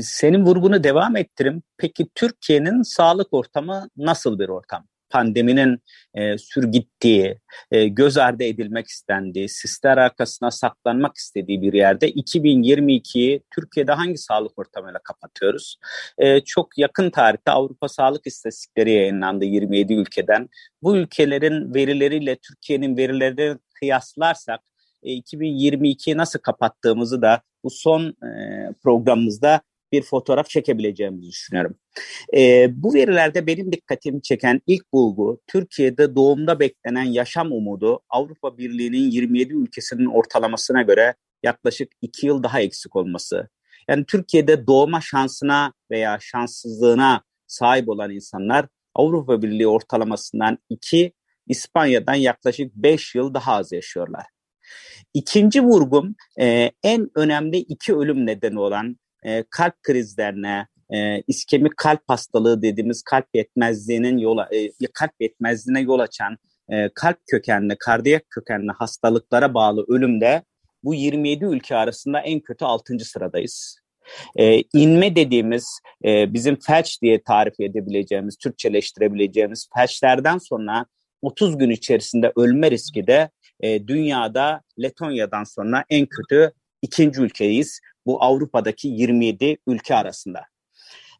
Senin 0.00 0.46
vurgunu 0.46 0.84
devam 0.84 1.16
ettirim. 1.16 1.62
Peki 1.76 2.08
Türkiye'nin 2.14 2.82
sağlık 2.82 3.34
ortamı 3.34 3.88
nasıl 3.96 4.38
bir 4.38 4.48
ortam? 4.48 4.86
Pandeminin 5.10 5.78
e, 6.14 6.38
sürgittiği, 6.38 7.38
e, 7.70 7.88
göz 7.88 8.16
ardı 8.16 8.44
edilmek 8.44 8.86
istendiği, 8.86 9.48
sisler 9.48 9.96
arkasına 9.98 10.50
saklanmak 10.50 11.16
istediği 11.16 11.62
bir 11.62 11.72
yerde 11.72 12.10
2022'yi 12.10 13.42
Türkiye'de 13.54 13.92
hangi 13.92 14.18
sağlık 14.18 14.58
ortamıyla 14.58 14.98
kapatıyoruz? 15.04 15.76
E, 16.18 16.40
çok 16.40 16.78
yakın 16.78 17.10
tarihte 17.10 17.50
Avrupa 17.50 17.88
Sağlık 17.88 18.26
İstatistikleri 18.26 18.92
yayınlandı 18.92 19.44
27 19.44 19.94
ülkeden. 19.94 20.48
Bu 20.82 20.96
ülkelerin 20.96 21.74
verileriyle 21.74 22.36
Türkiye'nin 22.36 22.96
verilerini 22.96 23.58
kıyaslarsak 23.74 24.60
e, 25.02 25.12
2022'yi 25.12 26.16
nasıl 26.16 26.38
kapattığımızı 26.38 27.22
da 27.22 27.42
bu 27.64 27.70
son 27.70 28.08
e, 28.08 28.72
programımızda 28.82 29.60
bir 29.92 30.02
fotoğraf 30.02 30.48
çekebileceğimizi 30.50 31.28
düşünüyorum. 31.28 31.78
E, 32.36 32.68
bu 32.82 32.94
verilerde 32.94 33.46
benim 33.46 33.72
dikkatimi 33.72 34.22
çeken 34.22 34.60
ilk 34.66 34.92
bulgu 34.92 35.40
Türkiye'de 35.46 36.16
doğumda 36.16 36.60
beklenen 36.60 37.04
yaşam 37.04 37.52
umudu 37.52 38.00
Avrupa 38.10 38.58
Birliği'nin 38.58 39.10
27 39.10 39.54
ülkesinin 39.54 40.06
ortalamasına 40.06 40.82
göre 40.82 41.14
yaklaşık 41.42 41.92
2 42.02 42.26
yıl 42.26 42.42
daha 42.42 42.60
eksik 42.60 42.96
olması. 42.96 43.48
Yani 43.88 44.04
Türkiye'de 44.04 44.66
doğma 44.66 45.00
şansına 45.00 45.72
veya 45.90 46.18
şanssızlığına 46.20 47.22
sahip 47.46 47.88
olan 47.88 48.10
insanlar 48.10 48.66
Avrupa 48.94 49.42
Birliği 49.42 49.68
ortalamasından 49.68 50.58
2, 50.68 51.12
İspanya'dan 51.46 52.14
yaklaşık 52.14 52.74
5 52.74 53.14
yıl 53.14 53.34
daha 53.34 53.52
az 53.52 53.72
yaşıyorlar. 53.72 54.24
İkinci 55.14 55.62
vurgum 55.62 56.14
e, 56.40 56.70
en 56.82 57.10
önemli 57.14 57.56
iki 57.56 57.94
ölüm 57.94 58.26
nedeni 58.26 58.60
olan 58.60 58.96
e, 59.28 59.44
kalp 59.50 59.82
krizlerine, 59.82 60.66
e, 60.90 61.22
iskemik 61.26 61.76
kalp 61.76 62.00
hastalığı 62.08 62.62
dediğimiz 62.62 63.02
kalp 63.02 63.26
yetmezliğinin 63.34 64.18
yola 64.18 64.48
e, 64.52 64.86
kalp 64.94 65.12
yetmezliğine 65.20 65.80
yol 65.80 65.98
açan 65.98 66.36
e, 66.68 66.88
kalp 66.94 67.18
kökenli, 67.26 67.76
kardiyak 67.78 68.30
kökenli 68.30 68.72
hastalıklara 68.72 69.54
bağlı 69.54 69.84
ölümde 69.88 70.42
bu 70.84 70.94
27 70.94 71.44
ülke 71.44 71.76
arasında 71.76 72.20
en 72.20 72.40
kötü 72.40 72.64
6. 72.64 72.98
sıradayız. 72.98 73.78
E, 74.36 74.62
inme 74.74 75.16
dediğimiz 75.16 75.80
e, 76.04 76.32
bizim 76.32 76.56
felç 76.60 77.02
diye 77.02 77.22
tarif 77.22 77.60
edebileceğimiz, 77.60 78.36
Türkçeleştirebileceğimiz 78.36 79.68
felçlerden 79.74 80.38
sonra 80.38 80.86
30 81.22 81.58
gün 81.58 81.70
içerisinde 81.70 82.32
ölme 82.36 82.70
riski 82.70 83.06
de 83.06 83.30
e, 83.60 83.86
dünyada 83.86 84.62
Letonya'dan 84.82 85.44
sonra 85.44 85.84
en 85.90 86.06
kötü 86.06 86.52
ikinci 86.82 87.20
ülkeyiz. 87.20 87.80
Bu 88.06 88.22
Avrupa'daki 88.22 88.88
27 88.88 89.56
ülke 89.66 89.94
arasında. 89.94 90.44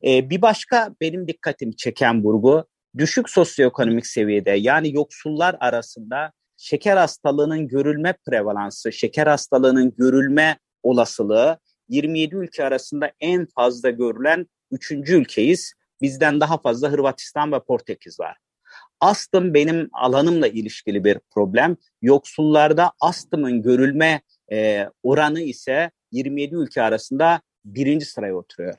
E, 0.04 0.30
bir 0.30 0.42
başka 0.42 0.94
benim 1.00 1.28
dikkatimi 1.28 1.76
çeken 1.76 2.24
vurgu 2.24 2.64
düşük 2.98 3.30
sosyoekonomik 3.30 4.06
seviyede 4.06 4.50
yani 4.50 4.94
yoksullar 4.94 5.56
arasında 5.60 6.32
şeker 6.56 6.96
hastalığının 6.96 7.68
görülme 7.68 8.14
prevalansı, 8.26 8.92
şeker 8.92 9.26
hastalığının 9.26 9.94
görülme 9.98 10.58
olasılığı 10.82 11.58
27 11.88 12.34
ülke 12.34 12.64
arasında 12.64 13.12
en 13.20 13.46
fazla 13.46 13.90
görülen 13.90 14.46
üçüncü 14.70 15.16
ülkeyiz. 15.16 15.72
Bizden 16.02 16.40
daha 16.40 16.58
fazla 16.58 16.92
Hırvatistan 16.92 17.52
ve 17.52 17.60
Portekiz 17.60 18.20
var. 18.20 18.36
Astım 19.00 19.54
benim 19.54 19.88
alanımla 19.92 20.48
ilişkili 20.48 21.04
bir 21.04 21.18
problem. 21.30 21.76
Yoksullarda 22.02 22.92
astımın 23.00 23.62
görülme 23.62 24.20
e, 24.52 24.86
oranı 25.02 25.40
ise 25.40 25.90
27 26.12 26.54
ülke 26.54 26.82
arasında 26.82 27.40
birinci 27.64 28.04
sıraya 28.04 28.34
oturuyor. 28.34 28.74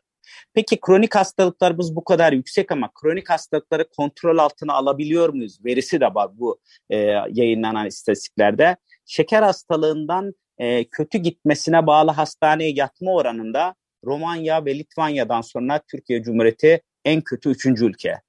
Peki 0.54 0.80
kronik 0.80 1.16
hastalıklarımız 1.16 1.96
bu 1.96 2.04
kadar 2.04 2.34
yüksek 2.34 2.72
ama 2.72 2.92
kronik 3.02 3.30
hastalıkları 3.30 3.90
kontrol 3.98 4.38
altına 4.38 4.74
alabiliyor 4.74 5.30
muyuz? 5.30 5.66
Verisi 5.66 6.02
de 6.02 6.14
var 6.16 6.30
bu 6.34 6.60
e, 6.90 6.98
yayınlanan 7.30 7.88
istatistiklerde. 7.88 8.76
Şeker 9.06 9.44
hastalığından 9.44 10.34
e, 10.58 10.84
kötü 10.84 11.18
gitmesine 11.18 11.88
bağlı 11.88 12.12
hastaneye 12.12 12.72
yatma 12.72 13.14
oranında 13.14 13.76
Romanya 14.06 14.66
ve 14.66 14.80
Litvanya'dan 14.80 15.42
sonra 15.42 15.82
Türkiye 15.92 16.24
Cumhuriyeti 16.24 16.82
en 17.06 17.22
kötü 17.22 17.50
üçüncü 17.50 17.86
ülke. 17.86 18.22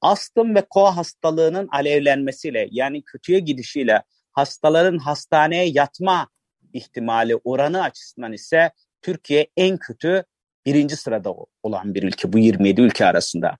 Astım 0.00 0.54
ve 0.54 0.62
koa 0.70 0.96
hastalığının 0.96 1.68
alevlenmesiyle 1.72 2.68
yani 2.70 3.02
kötüye 3.02 3.38
gidişiyle 3.38 4.02
hastaların 4.32 4.98
hastaneye 4.98 5.64
yatma 5.64 6.28
ihtimali 6.74 7.36
oranı 7.36 7.82
açısından 7.82 8.32
ise 8.32 8.70
Türkiye 9.02 9.46
en 9.56 9.76
kötü 9.76 10.24
birinci 10.66 10.96
sırada 10.96 11.34
olan 11.62 11.94
bir 11.94 12.02
ülke 12.02 12.32
bu 12.32 12.38
27 12.38 12.80
ülke 12.80 13.06
arasında. 13.06 13.56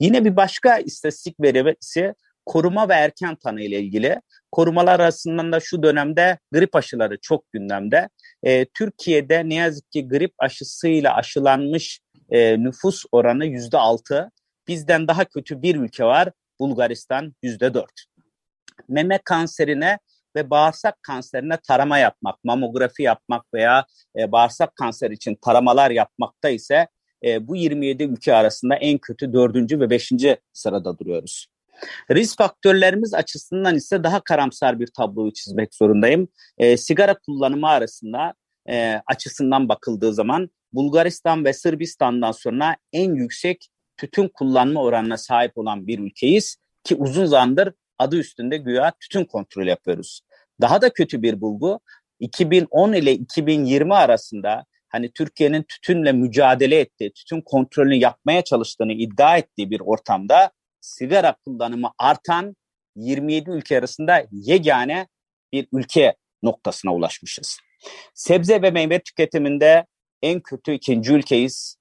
Yine 0.00 0.24
bir 0.24 0.36
başka 0.36 0.78
istatistik 0.78 1.40
verisi 1.40 2.14
koruma 2.46 2.88
ve 2.88 2.94
erken 2.94 3.36
tanı 3.36 3.60
ile 3.60 3.80
ilgili. 3.80 4.20
Korumalar 4.52 5.00
arasından 5.00 5.52
da 5.52 5.60
şu 5.60 5.82
dönemde 5.82 6.38
grip 6.52 6.76
aşıları 6.76 7.18
çok 7.20 7.52
gündemde. 7.52 8.08
E, 8.42 8.64
Türkiye'de 8.64 9.48
ne 9.48 9.54
yazık 9.54 9.92
ki 9.92 10.08
grip 10.08 10.34
aşısıyla 10.38 11.14
aşılanmış 11.14 12.00
e, 12.30 12.62
nüfus 12.62 13.04
oranı 13.12 13.46
yüzde 13.46 13.78
altı. 13.78 14.30
Bizden 14.68 15.08
daha 15.08 15.24
kötü 15.24 15.62
bir 15.62 15.76
ülke 15.76 16.04
var 16.04 16.28
Bulgaristan 16.60 17.34
yüzde 17.42 17.74
dört. 17.74 18.04
Meme 18.88 19.18
kanserine 19.24 19.98
ve 20.36 20.50
bağırsak 20.50 21.02
kanserine 21.02 21.56
tarama 21.68 21.98
yapmak, 21.98 22.44
mamografi 22.44 23.02
yapmak 23.02 23.54
veya 23.54 23.86
e, 24.18 24.32
bağırsak 24.32 24.76
kanser 24.76 25.10
için 25.10 25.34
taramalar 25.34 25.90
yapmakta 25.90 26.48
ise 26.48 26.88
e, 27.24 27.48
bu 27.48 27.56
27 27.56 28.04
ülke 28.04 28.34
arasında 28.34 28.74
en 28.74 28.98
kötü 28.98 29.32
dördüncü 29.32 29.80
ve 29.80 29.90
beşinci 29.90 30.36
sırada 30.52 30.98
duruyoruz. 30.98 31.46
Risk 32.10 32.38
faktörlerimiz 32.38 33.14
açısından 33.14 33.74
ise 33.76 34.04
daha 34.04 34.20
karamsar 34.20 34.80
bir 34.80 34.86
tabloyu 34.86 35.32
çizmek 35.32 35.74
zorundayım. 35.74 36.28
E, 36.58 36.76
sigara 36.76 37.18
kullanımı 37.18 37.68
arasında 37.68 38.34
e, 38.68 39.00
açısından 39.06 39.68
bakıldığı 39.68 40.14
zaman 40.14 40.50
Bulgaristan 40.72 41.44
ve 41.44 41.52
Sırbistan'dan 41.52 42.32
sonra 42.32 42.76
en 42.92 43.14
yüksek 43.14 43.68
tütün 43.96 44.28
kullanma 44.28 44.82
oranına 44.82 45.16
sahip 45.16 45.58
olan 45.58 45.86
bir 45.86 45.98
ülkeyiz 45.98 46.56
ki 46.84 46.94
uzun 46.94 47.26
zamandır 47.26 47.72
adı 47.98 48.16
üstünde 48.16 48.56
güya 48.56 48.92
tütün 49.00 49.24
kontrol 49.24 49.66
yapıyoruz. 49.66 50.20
Daha 50.60 50.82
da 50.82 50.92
kötü 50.92 51.22
bir 51.22 51.40
bulgu 51.40 51.80
2010 52.20 52.92
ile 52.92 53.12
2020 53.12 53.94
arasında 53.94 54.64
hani 54.88 55.12
Türkiye'nin 55.12 55.62
tütünle 55.62 56.12
mücadele 56.12 56.80
ettiği, 56.80 57.12
tütün 57.12 57.40
kontrolünü 57.40 57.94
yapmaya 57.94 58.44
çalıştığını 58.44 58.92
iddia 58.92 59.36
ettiği 59.36 59.70
bir 59.70 59.80
ortamda 59.80 60.50
sigara 60.80 61.36
kullanımı 61.44 61.90
artan 61.98 62.56
27 62.96 63.50
ülke 63.50 63.78
arasında 63.78 64.26
yegane 64.30 65.08
bir 65.52 65.68
ülke 65.72 66.14
noktasına 66.42 66.94
ulaşmışız. 66.94 67.58
Sebze 68.14 68.62
ve 68.62 68.70
meyve 68.70 68.98
tüketiminde 68.98 69.86
en 70.22 70.40
kötü 70.40 70.72
ikinci 70.72 71.12
ülkeyiz. 71.12 71.76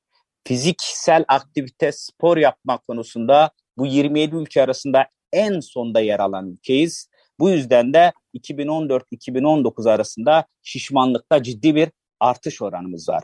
Fiziksel 0.47 1.25
aktivite, 1.27 1.91
spor 1.91 2.37
yapma 2.37 2.77
konusunda 2.77 3.51
bu 3.77 3.85
27 3.85 4.35
ülke 4.35 4.63
arasında 4.63 5.07
en 5.33 5.59
sonda 5.59 5.99
yer 5.99 6.19
alan 6.19 6.49
ülkeyiz. 6.49 7.09
Bu 7.39 7.49
yüzden 7.49 7.93
de 7.93 8.13
2014-2019 8.37 9.91
arasında 9.91 10.45
şişmanlıkta 10.63 11.43
ciddi 11.43 11.75
bir 11.75 11.89
artış 12.19 12.61
oranımız 12.61 13.09
var. 13.09 13.23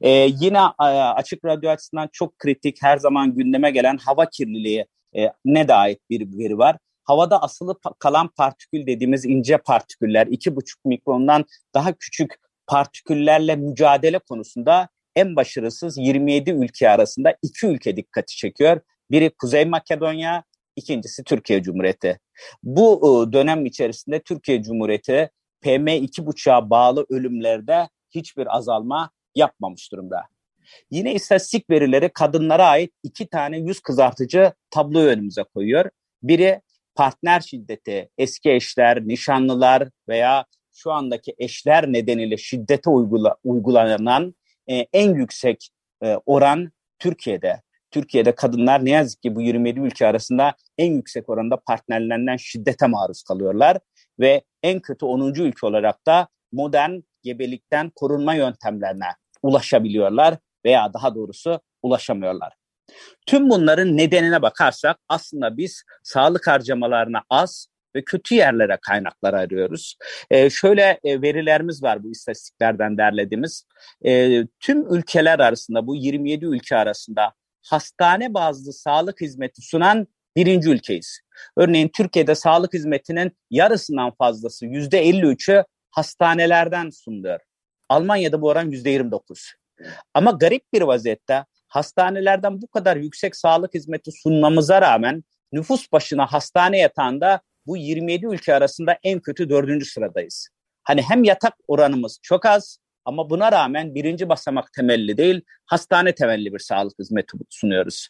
Ee, 0.00 0.10
yine 0.40 0.58
e, 0.58 0.84
açık 0.84 1.44
radyo 1.44 1.70
açısından 1.70 2.08
çok 2.12 2.38
kritik 2.38 2.82
her 2.82 2.96
zaman 2.96 3.34
gündeme 3.34 3.70
gelen 3.70 3.96
hava 3.96 4.26
kirliliği 4.26 4.86
e, 5.16 5.32
ne 5.44 5.68
dair 5.68 5.96
bir 6.10 6.38
veri 6.38 6.58
var. 6.58 6.76
Havada 7.04 7.42
asılı 7.42 7.78
kalan 7.98 8.28
partikül 8.28 8.86
dediğimiz 8.86 9.24
ince 9.24 9.58
partiküller, 9.58 10.26
2,5 10.26 10.74
mikrondan 10.84 11.44
daha 11.74 11.92
küçük 11.92 12.34
partiküllerle 12.66 13.56
mücadele 13.56 14.18
konusunda 14.18 14.88
en 15.16 15.36
başarısız 15.36 15.98
27 15.98 16.50
ülke 16.50 16.90
arasında 16.90 17.36
iki 17.42 17.66
ülke 17.66 17.96
dikkati 17.96 18.36
çekiyor. 18.36 18.80
Biri 19.10 19.30
Kuzey 19.30 19.64
Makedonya, 19.64 20.44
ikincisi 20.80 21.24
Türkiye 21.24 21.62
Cumhuriyeti. 21.62 22.18
Bu 22.62 22.98
e, 22.98 23.32
dönem 23.32 23.66
içerisinde 23.66 24.22
Türkiye 24.22 24.62
Cumhuriyeti 24.62 25.30
PM2.5'a 25.62 26.70
bağlı 26.70 27.06
ölümlerde 27.10 27.88
hiçbir 28.10 28.56
azalma 28.56 29.10
yapmamış 29.34 29.92
durumda. 29.92 30.22
Yine 30.90 31.14
istatistik 31.14 31.70
verileri 31.70 32.08
kadınlara 32.08 32.66
ait 32.66 32.92
iki 33.02 33.26
tane 33.26 33.58
yüz 33.58 33.80
kızartıcı 33.80 34.52
tablo 34.70 35.00
önümüze 35.00 35.42
koyuyor. 35.42 35.90
Biri 36.22 36.60
partner 36.94 37.40
şiddeti, 37.40 38.08
eski 38.18 38.50
eşler, 38.50 39.08
nişanlılar 39.08 39.88
veya 40.08 40.44
şu 40.72 40.92
andaki 40.92 41.34
eşler 41.38 41.92
nedeniyle 41.92 42.36
şiddete 42.36 42.90
uygula, 42.90 43.36
uygulanan 43.44 44.34
e, 44.70 44.86
en 44.92 45.14
yüksek 45.14 45.68
e, 46.02 46.16
oran 46.26 46.72
Türkiye'de. 46.98 47.62
Türkiye'de 47.90 48.34
kadınlar 48.34 48.84
ne 48.84 48.90
yazık 48.90 49.22
ki 49.22 49.34
bu 49.34 49.42
27 49.42 49.80
ülke 49.80 50.06
arasında 50.06 50.54
en 50.78 50.92
yüksek 50.92 51.28
oranda 51.28 51.56
partnerlerinden 51.66 52.36
şiddete 52.36 52.86
maruz 52.86 53.22
kalıyorlar 53.22 53.78
ve 54.20 54.42
en 54.62 54.80
kötü 54.80 55.04
10. 55.06 55.34
ülke 55.34 55.66
olarak 55.66 56.06
da 56.06 56.28
modern 56.52 57.00
gebelikten 57.22 57.90
korunma 57.90 58.34
yöntemlerine 58.34 59.08
ulaşabiliyorlar 59.42 60.36
veya 60.64 60.92
daha 60.94 61.14
doğrusu 61.14 61.60
ulaşamıyorlar. 61.82 62.52
Tüm 63.26 63.50
bunların 63.50 63.96
nedenine 63.96 64.42
bakarsak 64.42 64.96
aslında 65.08 65.56
biz 65.56 65.84
sağlık 66.02 66.46
harcamalarına 66.46 67.22
az 67.30 67.66
ve 67.96 68.04
kötü 68.04 68.34
yerlere 68.34 68.78
kaynaklar 68.82 69.34
arıyoruz. 69.34 69.96
Ee, 70.30 70.50
şöyle 70.50 71.00
e, 71.04 71.22
verilerimiz 71.22 71.82
var 71.82 72.04
bu 72.04 72.10
istatistiklerden 72.10 72.98
derlediğimiz. 72.98 73.64
Ee, 74.06 74.42
tüm 74.60 74.94
ülkeler 74.94 75.38
arasında 75.38 75.86
bu 75.86 75.96
27 75.96 76.44
ülke 76.44 76.76
arasında 76.76 77.32
hastane 77.62 78.34
bazlı 78.34 78.72
sağlık 78.72 79.20
hizmeti 79.20 79.62
sunan 79.62 80.06
birinci 80.36 80.70
ülkeyiz. 80.70 81.20
Örneğin 81.56 81.88
Türkiye'de 81.88 82.34
sağlık 82.34 82.74
hizmetinin 82.74 83.36
yarısından 83.50 84.10
fazlası 84.10 84.66
yüzde 84.66 85.10
53'ü 85.10 85.64
hastanelerden 85.90 86.90
sunuluyor. 86.90 87.40
Almanya'da 87.88 88.42
bu 88.42 88.48
oran 88.48 88.70
%29. 88.70 89.20
Ama 90.14 90.30
garip 90.30 90.72
bir 90.72 90.82
vaziyette 90.82 91.44
hastanelerden 91.68 92.62
bu 92.62 92.66
kadar 92.66 92.96
yüksek 92.96 93.36
sağlık 93.36 93.74
hizmeti 93.74 94.10
sunmamıza 94.12 94.82
rağmen 94.82 95.24
nüfus 95.52 95.92
başına 95.92 96.26
hastane 96.26 96.78
yatağında 96.78 97.40
bu 97.66 97.76
27 97.76 98.26
ülke 98.26 98.54
arasında 98.54 98.98
en 99.02 99.20
kötü 99.20 99.50
dördüncü 99.50 99.86
sıradayız. 99.86 100.48
Hani 100.82 101.02
hem 101.02 101.24
yatak 101.24 101.54
oranımız 101.68 102.18
çok 102.22 102.46
az 102.46 102.78
ama 103.04 103.30
buna 103.30 103.52
rağmen 103.52 103.94
birinci 103.94 104.28
basamak 104.28 104.72
temelli 104.72 105.16
değil, 105.16 105.40
hastane 105.66 106.14
temelli 106.14 106.52
bir 106.52 106.58
sağlık 106.58 106.98
hizmeti 106.98 107.36
sunuyoruz. 107.50 108.08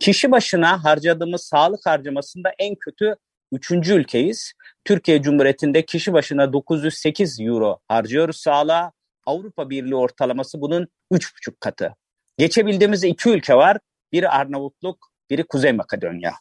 Kişi 0.00 0.30
başına 0.30 0.84
harcadığımız 0.84 1.42
sağlık 1.42 1.86
harcamasında 1.86 2.52
en 2.58 2.74
kötü 2.74 3.16
üçüncü 3.52 3.94
ülkeyiz. 3.94 4.52
Türkiye 4.84 5.22
Cumhuriyeti'nde 5.22 5.84
kişi 5.86 6.12
başına 6.12 6.52
908 6.52 7.40
euro 7.40 7.78
harcıyoruz 7.88 8.36
sağlığa. 8.36 8.92
Avrupa 9.26 9.70
Birliği 9.70 9.94
ortalaması 9.94 10.60
bunun 10.60 10.88
3,5 11.12 11.54
katı. 11.60 11.94
Geçebildiğimiz 12.38 13.04
iki 13.04 13.28
ülke 13.28 13.54
var. 13.54 13.78
Biri 14.12 14.28
Arnavutluk, 14.28 15.08
biri 15.30 15.44
Kuzey 15.46 15.72
Makedonya. 15.72 16.32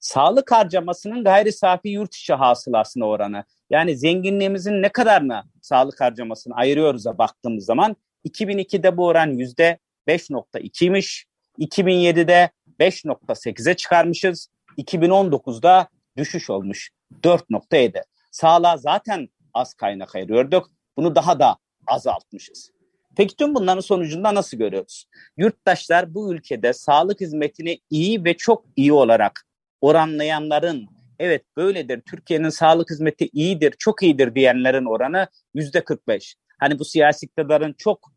Sağlık 0.00 0.52
harcamasının 0.52 1.24
gayri 1.24 1.52
safi 1.52 1.88
yurt 1.88 2.14
içi 2.14 2.34
hasılasına 2.34 3.04
oranı. 3.04 3.44
Yani 3.70 3.98
zenginliğimizin 3.98 4.82
ne 4.82 4.88
kadarını 4.88 5.42
sağlık 5.62 6.00
harcamasını 6.00 6.54
ayırıyoruz'a 6.54 7.18
baktığımız 7.18 7.64
zaman 7.64 7.96
2002'de 8.28 8.96
bu 8.96 9.06
oran 9.06 9.26
yüzde 9.26 9.78
5.2'ymiş. 10.08 11.24
2007'de 11.58 12.50
5.8'e 12.80 13.74
çıkarmışız. 13.74 14.48
2019'da 14.78 15.88
düşüş 16.16 16.50
olmuş 16.50 16.90
4.7. 17.22 18.02
Sağlığa 18.30 18.76
zaten 18.76 19.28
az 19.54 19.74
kaynak 19.74 20.14
ayırıyorduk. 20.14 20.70
Bunu 20.96 21.14
daha 21.14 21.38
da 21.38 21.56
azaltmışız. 21.86 22.70
Peki 23.16 23.36
tüm 23.36 23.54
bunların 23.54 23.80
sonucunda 23.80 24.34
nasıl 24.34 24.56
görüyoruz? 24.56 25.04
Yurttaşlar 25.36 26.14
bu 26.14 26.34
ülkede 26.34 26.72
sağlık 26.72 27.20
hizmetini 27.20 27.78
iyi 27.90 28.24
ve 28.24 28.36
çok 28.36 28.64
iyi 28.76 28.92
olarak 28.92 29.47
oranlayanların 29.80 30.88
evet 31.18 31.42
böyledir 31.56 32.00
Türkiye'nin 32.00 32.48
sağlık 32.48 32.90
hizmeti 32.90 33.28
iyidir, 33.32 33.74
çok 33.78 34.02
iyidir 34.02 34.34
diyenlerin 34.34 34.84
oranı 34.84 35.26
yüzde 35.54 35.84
45. 35.84 36.36
Hani 36.58 36.78
bu 36.78 36.84
siyasi 36.84 37.26
iktidarın 37.26 37.74
çok 37.78 38.12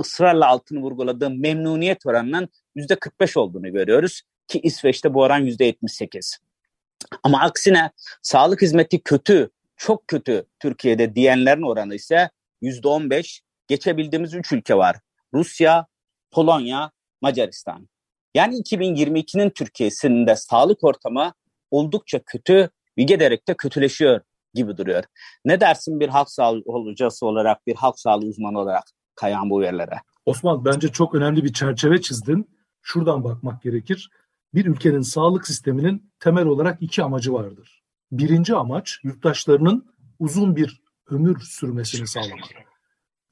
ısrarla 0.00 0.46
altını 0.48 0.80
vurguladığı 0.80 1.30
memnuniyet 1.30 2.06
oranının 2.06 2.48
yüzde 2.74 2.96
45 2.96 3.36
olduğunu 3.36 3.72
görüyoruz 3.72 4.22
ki 4.48 4.60
İsveç'te 4.62 5.14
bu 5.14 5.20
oran 5.20 5.38
yüzde 5.38 5.64
78. 5.64 6.38
Ama 7.22 7.40
aksine 7.40 7.90
sağlık 8.22 8.62
hizmeti 8.62 9.00
kötü, 9.00 9.50
çok 9.76 10.08
kötü 10.08 10.46
Türkiye'de 10.60 11.14
diyenlerin 11.14 11.62
oranı 11.62 11.94
ise 11.94 12.30
yüzde 12.60 12.88
15. 12.88 13.42
Geçebildiğimiz 13.68 14.34
üç 14.34 14.52
ülke 14.52 14.76
var. 14.76 14.96
Rusya, 15.34 15.86
Polonya, 16.30 16.90
Macaristan. 17.20 17.88
Yani 18.34 18.54
2022'nin 18.54 19.50
Türkiye'sinde 19.50 20.36
sağlık 20.36 20.84
ortamı 20.84 21.32
oldukça 21.70 22.20
kötü 22.26 22.70
ve 22.98 23.02
giderek 23.02 23.48
de 23.48 23.54
kötüleşiyor 23.54 24.20
gibi 24.54 24.76
duruyor. 24.76 25.04
Ne 25.44 25.60
dersin 25.60 26.00
bir 26.00 26.08
halk 26.08 26.30
sağlığı 26.30 26.62
hocası 26.66 27.26
olarak, 27.26 27.66
bir 27.66 27.74
halk 27.74 27.98
sağlığı 27.98 28.26
uzmanı 28.26 28.58
olarak 28.58 28.84
kayan 29.14 29.50
bu 29.50 29.60
verilere? 29.60 30.00
Osman 30.26 30.64
bence 30.64 30.88
çok 30.88 31.14
önemli 31.14 31.44
bir 31.44 31.52
çerçeve 31.52 32.00
çizdin. 32.00 32.50
Şuradan 32.82 33.24
bakmak 33.24 33.62
gerekir. 33.62 34.10
Bir 34.54 34.66
ülkenin 34.66 35.00
sağlık 35.00 35.46
sisteminin 35.46 36.12
temel 36.20 36.46
olarak 36.46 36.82
iki 36.82 37.02
amacı 37.02 37.32
vardır. 37.32 37.82
Birinci 38.12 38.54
amaç 38.54 38.98
yurttaşlarının 39.02 39.86
uzun 40.18 40.56
bir 40.56 40.82
ömür 41.10 41.40
sürmesini 41.40 42.06
sağlamak. 42.06 42.48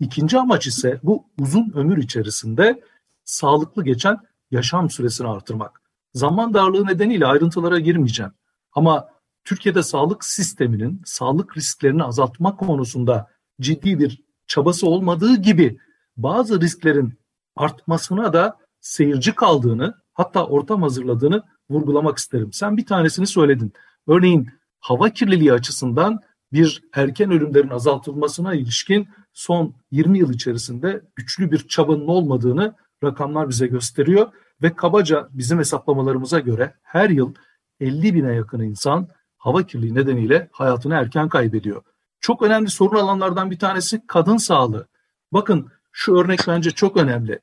İkinci 0.00 0.38
amaç 0.38 0.66
ise 0.66 1.00
bu 1.02 1.24
uzun 1.38 1.72
ömür 1.74 1.98
içerisinde 1.98 2.82
sağlıklı 3.24 3.84
geçen 3.84 4.18
yaşam 4.50 4.90
süresini 4.90 5.28
artırmak. 5.28 5.82
Zaman 6.14 6.54
darlığı 6.54 6.86
nedeniyle 6.86 7.26
ayrıntılara 7.26 7.78
girmeyeceğim. 7.78 8.32
Ama 8.72 9.08
Türkiye'de 9.44 9.82
sağlık 9.82 10.24
sisteminin 10.24 11.02
sağlık 11.04 11.56
risklerini 11.56 12.04
azaltmak 12.04 12.58
konusunda 12.58 13.28
ciddi 13.60 13.98
bir 13.98 14.22
çabası 14.46 14.86
olmadığı 14.86 15.36
gibi 15.36 15.78
bazı 16.16 16.60
risklerin 16.60 17.18
artmasına 17.56 18.32
da 18.32 18.56
seyirci 18.80 19.34
kaldığını 19.34 19.94
hatta 20.12 20.46
ortam 20.46 20.82
hazırladığını 20.82 21.42
vurgulamak 21.70 22.18
isterim. 22.18 22.52
Sen 22.52 22.76
bir 22.76 22.86
tanesini 22.86 23.26
söyledin. 23.26 23.72
Örneğin 24.06 24.48
hava 24.80 25.10
kirliliği 25.10 25.52
açısından 25.52 26.20
bir 26.52 26.82
erken 26.94 27.30
ölümlerin 27.30 27.68
azaltılmasına 27.68 28.54
ilişkin 28.54 29.08
son 29.32 29.74
20 29.90 30.18
yıl 30.18 30.32
içerisinde 30.32 31.02
güçlü 31.16 31.50
bir 31.50 31.68
çabanın 31.68 32.06
olmadığını 32.06 32.74
rakamlar 33.04 33.48
bize 33.48 33.66
gösteriyor 33.66 34.32
ve 34.62 34.74
kabaca 34.74 35.28
bizim 35.32 35.58
hesaplamalarımıza 35.58 36.40
göre 36.40 36.74
her 36.82 37.10
yıl 37.10 37.34
50 37.80 38.14
bine 38.14 38.32
yakın 38.32 38.60
insan 38.60 39.08
hava 39.38 39.62
kirliliği 39.62 39.94
nedeniyle 39.94 40.48
hayatını 40.52 40.94
erken 40.94 41.28
kaybediyor. 41.28 41.82
Çok 42.20 42.42
önemli 42.42 42.70
sorun 42.70 42.96
alanlardan 42.96 43.50
bir 43.50 43.58
tanesi 43.58 44.06
kadın 44.06 44.36
sağlığı. 44.36 44.88
Bakın 45.32 45.70
şu 45.92 46.14
örnek 46.14 46.40
bence 46.48 46.70
çok 46.70 46.96
önemli. 46.96 47.40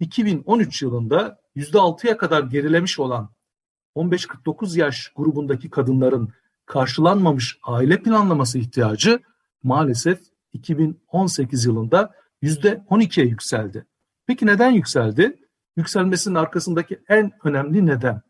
2013 0.00 0.82
yılında 0.82 1.38
%6'ya 1.56 2.16
kadar 2.16 2.42
gerilemiş 2.42 2.98
olan 2.98 3.30
15-49 3.96 4.78
yaş 4.78 5.12
grubundaki 5.16 5.70
kadınların 5.70 6.28
karşılanmamış 6.66 7.58
aile 7.62 8.02
planlaması 8.02 8.58
ihtiyacı 8.58 9.20
maalesef 9.62 10.20
2018 10.52 11.64
yılında 11.64 12.14
%12'ye 12.42 13.26
yükseldi. 13.26 13.86
Peki 14.26 14.46
neden 14.46 14.70
yükseldi? 14.70 15.38
Yükselmesinin 15.76 16.34
arkasındaki 16.34 17.02
en 17.08 17.32
önemli 17.44 17.86
neden. 17.86 18.22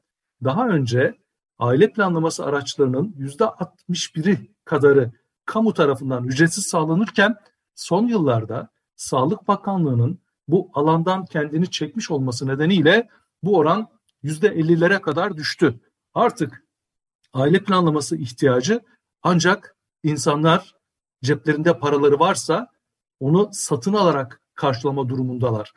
Daha 0.45 0.69
önce 0.69 1.19
aile 1.59 1.93
planlaması 1.93 2.45
araçlarının 2.45 3.13
%61'i 3.19 4.51
kadarı 4.65 5.13
kamu 5.45 5.75
tarafından 5.75 6.25
ücretsiz 6.25 6.67
sağlanırken 6.67 7.37
son 7.75 8.07
yıllarda 8.07 8.69
Sağlık 8.97 9.49
Bakanlığı'nın 9.49 10.19
bu 10.49 10.71
alandan 10.75 11.27
kendini 11.27 11.71
çekmiş 11.71 12.11
olması 12.11 12.47
nedeniyle 12.47 13.09
bu 13.43 13.57
oran 13.57 13.89
%50'lere 14.25 15.01
kadar 15.01 15.37
düştü. 15.37 15.81
Artık 16.15 16.65
aile 17.33 17.65
planlaması 17.65 18.17
ihtiyacı 18.17 18.81
ancak 19.23 19.77
insanlar 20.03 20.75
ceplerinde 21.23 21.79
paraları 21.79 22.19
varsa 22.19 22.69
onu 23.21 23.51
satın 23.53 23.93
alarak 23.93 24.41
karşılama 24.55 25.09
durumundalar. 25.09 25.73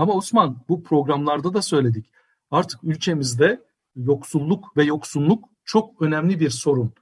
Ama 0.00 0.12
Osman 0.12 0.56
bu 0.68 0.82
programlarda 0.82 1.54
da 1.54 1.62
söyledik. 1.62 2.06
Artık 2.50 2.84
ülkemizde 2.84 3.60
yoksulluk 3.96 4.76
ve 4.76 4.84
yoksunluk 4.84 5.44
çok 5.64 6.02
önemli 6.02 6.40
bir 6.40 6.50
sorun. 6.50 6.92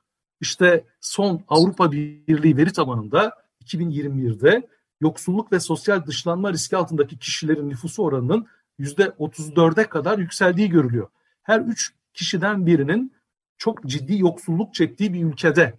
İşte 0.40 0.84
son 1.00 1.44
Avrupa 1.48 1.92
Birliği 1.92 2.56
veri 2.56 2.72
tabanında 2.72 3.32
2021'de 3.64 4.68
yoksulluk 5.00 5.52
ve 5.52 5.60
sosyal 5.60 6.06
dışlanma 6.06 6.52
riski 6.52 6.76
altındaki 6.76 7.18
kişilerin 7.18 7.68
nüfusu 7.68 8.02
oranının 8.02 8.46
%34'e 8.80 9.84
kadar 9.84 10.18
yükseldiği 10.18 10.68
görülüyor. 10.68 11.08
Her 11.42 11.60
üç 11.60 11.94
kişiden 12.14 12.66
birinin 12.66 13.12
çok 13.58 13.84
ciddi 13.86 14.18
yoksulluk 14.18 14.74
çektiği 14.74 15.12
bir 15.12 15.24
ülkede 15.24 15.78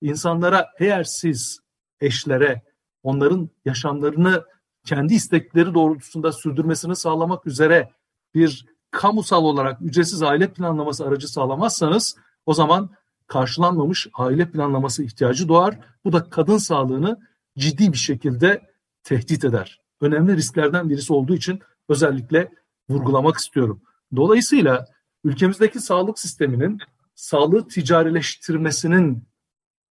insanlara 0.00 0.66
eğer 0.78 1.04
siz 1.04 1.60
eşlere 2.00 2.62
onların 3.02 3.50
yaşamlarını 3.64 4.44
kendi 4.84 5.14
istekleri 5.14 5.74
doğrultusunda 5.74 6.32
sürdürmesini 6.32 6.96
sağlamak 6.96 7.46
üzere 7.46 7.90
bir 8.34 8.66
kamusal 8.90 9.44
olarak 9.44 9.82
ücretsiz 9.82 10.22
aile 10.22 10.52
planlaması 10.52 11.04
aracı 11.04 11.28
sağlamazsanız 11.28 12.16
o 12.46 12.54
zaman 12.54 12.90
karşılanmamış 13.26 14.08
aile 14.14 14.50
planlaması 14.50 15.04
ihtiyacı 15.04 15.48
doğar. 15.48 15.78
Bu 16.04 16.12
da 16.12 16.30
kadın 16.30 16.58
sağlığını 16.58 17.20
ciddi 17.58 17.92
bir 17.92 17.98
şekilde 17.98 18.70
tehdit 19.02 19.44
eder. 19.44 19.80
Önemli 20.00 20.36
risklerden 20.36 20.88
birisi 20.88 21.12
olduğu 21.12 21.34
için 21.34 21.60
özellikle 21.88 22.48
vurgulamak 22.90 23.36
istiyorum. 23.36 23.82
Dolayısıyla 24.16 24.86
ülkemizdeki 25.24 25.80
sağlık 25.80 26.18
sisteminin 26.18 26.78
sağlığı 27.14 27.68
ticarileştirmesinin 27.68 29.24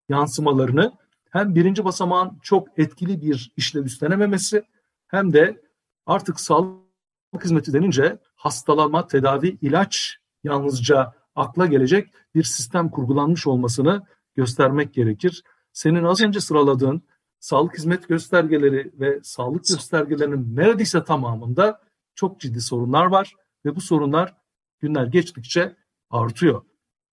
yansımalarını 0.10 0.93
hem 1.30 1.56
birinci 1.56 1.86
basamağın 1.86 2.39
çok 2.41 2.80
etkili 2.80 3.21
bir 3.21 3.52
işlev 3.58 3.86
üstlenememesi 3.86 4.63
hem 5.07 5.33
de 5.33 5.61
artık 6.05 6.39
sağlık 6.39 7.43
hizmeti 7.43 7.73
denince 7.73 8.19
hastalanma, 8.35 9.07
tedavi, 9.07 9.57
ilaç 9.61 10.17
yalnızca 10.43 11.13
akla 11.35 11.65
gelecek 11.65 12.13
bir 12.35 12.43
sistem 12.43 12.89
kurgulanmış 12.89 13.47
olmasını 13.47 14.03
göstermek 14.35 14.93
gerekir. 14.93 15.43
Senin 15.73 16.03
az 16.03 16.21
önce 16.21 16.39
sıraladığın 16.39 17.01
sağlık 17.39 17.77
hizmet 17.77 18.07
göstergeleri 18.07 18.91
ve 18.99 19.19
sağlık 19.23 19.67
göstergelerinin 19.67 20.55
neredeyse 20.55 21.03
tamamında 21.03 21.81
çok 22.15 22.39
ciddi 22.39 22.61
sorunlar 22.61 23.05
var 23.05 23.33
ve 23.65 23.75
bu 23.75 23.81
sorunlar 23.81 24.37
günler 24.79 25.05
geçtikçe 25.05 25.75
artıyor. 26.09 26.61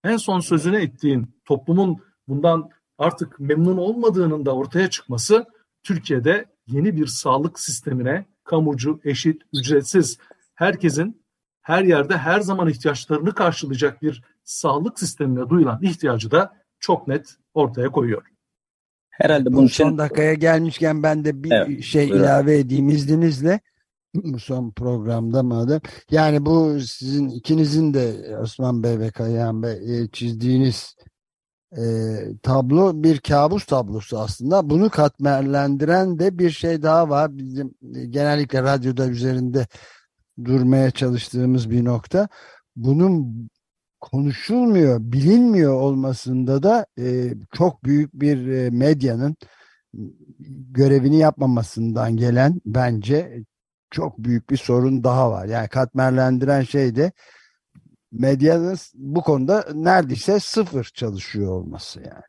En 0.03 0.17
son 0.17 0.39
sözüne 0.39 0.81
ettiğin 0.81 1.41
toplumun 1.45 1.97
bundan 2.27 2.69
artık 2.97 3.39
memnun 3.39 3.77
olmadığının 3.77 4.45
da 4.45 4.55
ortaya 4.55 4.89
çıkması 4.89 5.45
Türkiye'de 5.83 6.54
yeni 6.67 6.97
bir 6.97 7.07
sağlık 7.07 7.59
sistemine 7.59 8.25
kamucu, 8.43 8.99
eşit, 9.03 9.41
ücretsiz 9.53 10.17
herkesin 10.55 11.21
her 11.61 11.83
yerde 11.83 12.17
her 12.17 12.39
zaman 12.39 12.69
ihtiyaçlarını 12.69 13.33
karşılayacak 13.33 14.01
bir 14.01 14.23
sağlık 14.43 14.99
sistemine 14.99 15.49
duyulan 15.49 15.79
ihtiyacı 15.81 16.31
da 16.31 16.53
çok 16.79 17.07
net 17.07 17.35
ortaya 17.53 17.89
koyuyor. 17.89 18.23
Herhalde 19.09 19.53
bunun 19.53 19.65
için... 19.65 19.83
Son 19.83 19.97
dakikaya 19.97 20.33
gelmişken 20.33 21.03
ben 21.03 21.25
de 21.25 21.43
bir 21.43 21.51
evet, 21.51 21.83
şey 21.83 22.09
buyurun. 22.09 22.23
ilave 22.23 22.57
edeyim 22.57 22.89
izninizle. 22.89 23.59
Bu 24.13 24.39
son 24.39 24.71
programda 24.71 25.43
madem. 25.43 25.79
Yani 26.11 26.45
bu 26.45 26.79
sizin 26.79 27.29
ikinizin 27.29 27.93
de 27.93 28.37
Osman 28.41 28.83
Bey 28.83 28.99
ve 28.99 29.11
Kayahan 29.11 29.63
Bey 29.63 30.01
e, 30.01 30.07
çizdiğiniz 30.07 30.95
e, 31.77 31.83
tablo 32.43 33.03
bir 33.03 33.19
kabus 33.19 33.65
tablosu 33.65 34.19
aslında. 34.19 34.69
Bunu 34.69 34.89
katmerlendiren 34.89 36.19
de 36.19 36.39
bir 36.39 36.49
şey 36.49 36.81
daha 36.81 37.09
var. 37.09 37.37
Bizim 37.37 37.73
e, 37.95 38.05
genellikle 38.05 38.63
radyoda 38.63 39.07
üzerinde 39.07 39.67
durmaya 40.45 40.91
çalıştığımız 40.91 41.69
bir 41.69 41.85
nokta. 41.85 42.27
Bunun 42.75 43.49
konuşulmuyor, 44.01 44.99
bilinmiyor 45.01 45.73
olmasında 45.73 46.63
da 46.63 46.85
e, 46.99 47.33
çok 47.53 47.83
büyük 47.83 48.13
bir 48.13 48.47
e, 48.47 48.69
medyanın 48.69 49.35
görevini 50.71 51.17
yapmamasından 51.17 52.17
gelen 52.17 52.61
bence 52.65 53.43
çok 53.91 54.17
büyük 54.17 54.49
bir 54.49 54.57
sorun 54.57 55.03
daha 55.03 55.31
var. 55.31 55.45
Yani 55.45 55.67
katmerlendiren 55.67 56.61
şey 56.61 56.95
de 56.95 57.11
medyanın 58.19 58.77
bu 58.93 59.21
konuda 59.21 59.65
neredeyse 59.73 60.39
sıfır 60.39 60.83
çalışıyor 60.83 61.51
olması 61.51 61.99
yani. 61.99 62.23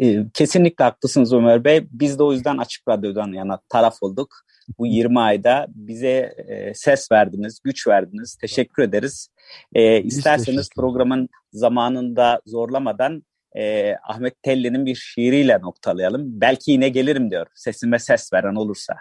E, 0.00 0.26
kesinlikle 0.34 0.84
haklısınız 0.84 1.32
Ömer 1.32 1.64
Bey. 1.64 1.88
Biz 1.90 2.18
de 2.18 2.22
o 2.22 2.32
yüzden 2.32 2.56
Açık 2.56 2.88
Radyo'dan 2.88 3.32
yana 3.32 3.60
taraf 3.68 3.94
olduk 4.00 4.44
bu 4.78 4.86
20 4.86 5.20
ayda 5.20 5.66
bize 5.68 6.34
e, 6.48 6.74
ses 6.74 7.12
verdiniz, 7.12 7.60
güç 7.64 7.86
verdiniz. 7.86 8.36
Teşekkür 8.36 8.82
ederiz. 8.82 9.28
E, 9.74 10.02
isterseniz 10.02 10.68
programın 10.76 11.28
zamanında 11.52 12.40
zorlamadan 12.46 13.22
e, 13.56 13.94
Ahmet 14.08 14.42
Telli'nin 14.42 14.86
bir 14.86 14.94
şiiriyle 14.94 15.60
noktalayalım. 15.60 16.40
Belki 16.40 16.70
yine 16.70 16.88
gelirim 16.88 17.30
diyor. 17.30 17.46
Sesime 17.54 17.98
ses 17.98 18.32
veren 18.32 18.54
olursa. 18.54 18.94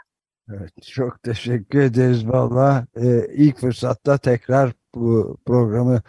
Evet, 0.53 0.83
çok 0.83 1.23
teşekkür 1.23 1.79
ederiz 1.79 2.27
valla. 2.27 2.85
Ee, 2.95 3.27
ilk 3.33 3.57
fırsatta 3.57 4.17
tekrar 4.17 4.71
bu 4.95 5.37
programı 5.45 6.01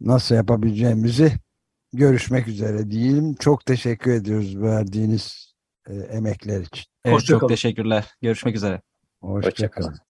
nasıl 0.00 0.34
yapabileceğimizi 0.34 1.32
görüşmek 1.92 2.48
üzere 2.48 2.90
diyelim. 2.90 3.34
Çok 3.34 3.66
teşekkür 3.66 4.10
ediyoruz 4.10 4.60
verdiğiniz 4.60 5.54
e, 5.88 5.94
emekler 5.94 6.60
için. 6.60 6.84
Evet, 7.04 7.24
çok 7.24 7.48
teşekkürler. 7.48 8.06
Görüşmek 8.22 8.56
üzere. 8.56 8.82
Hoşçakalın. 9.20 9.98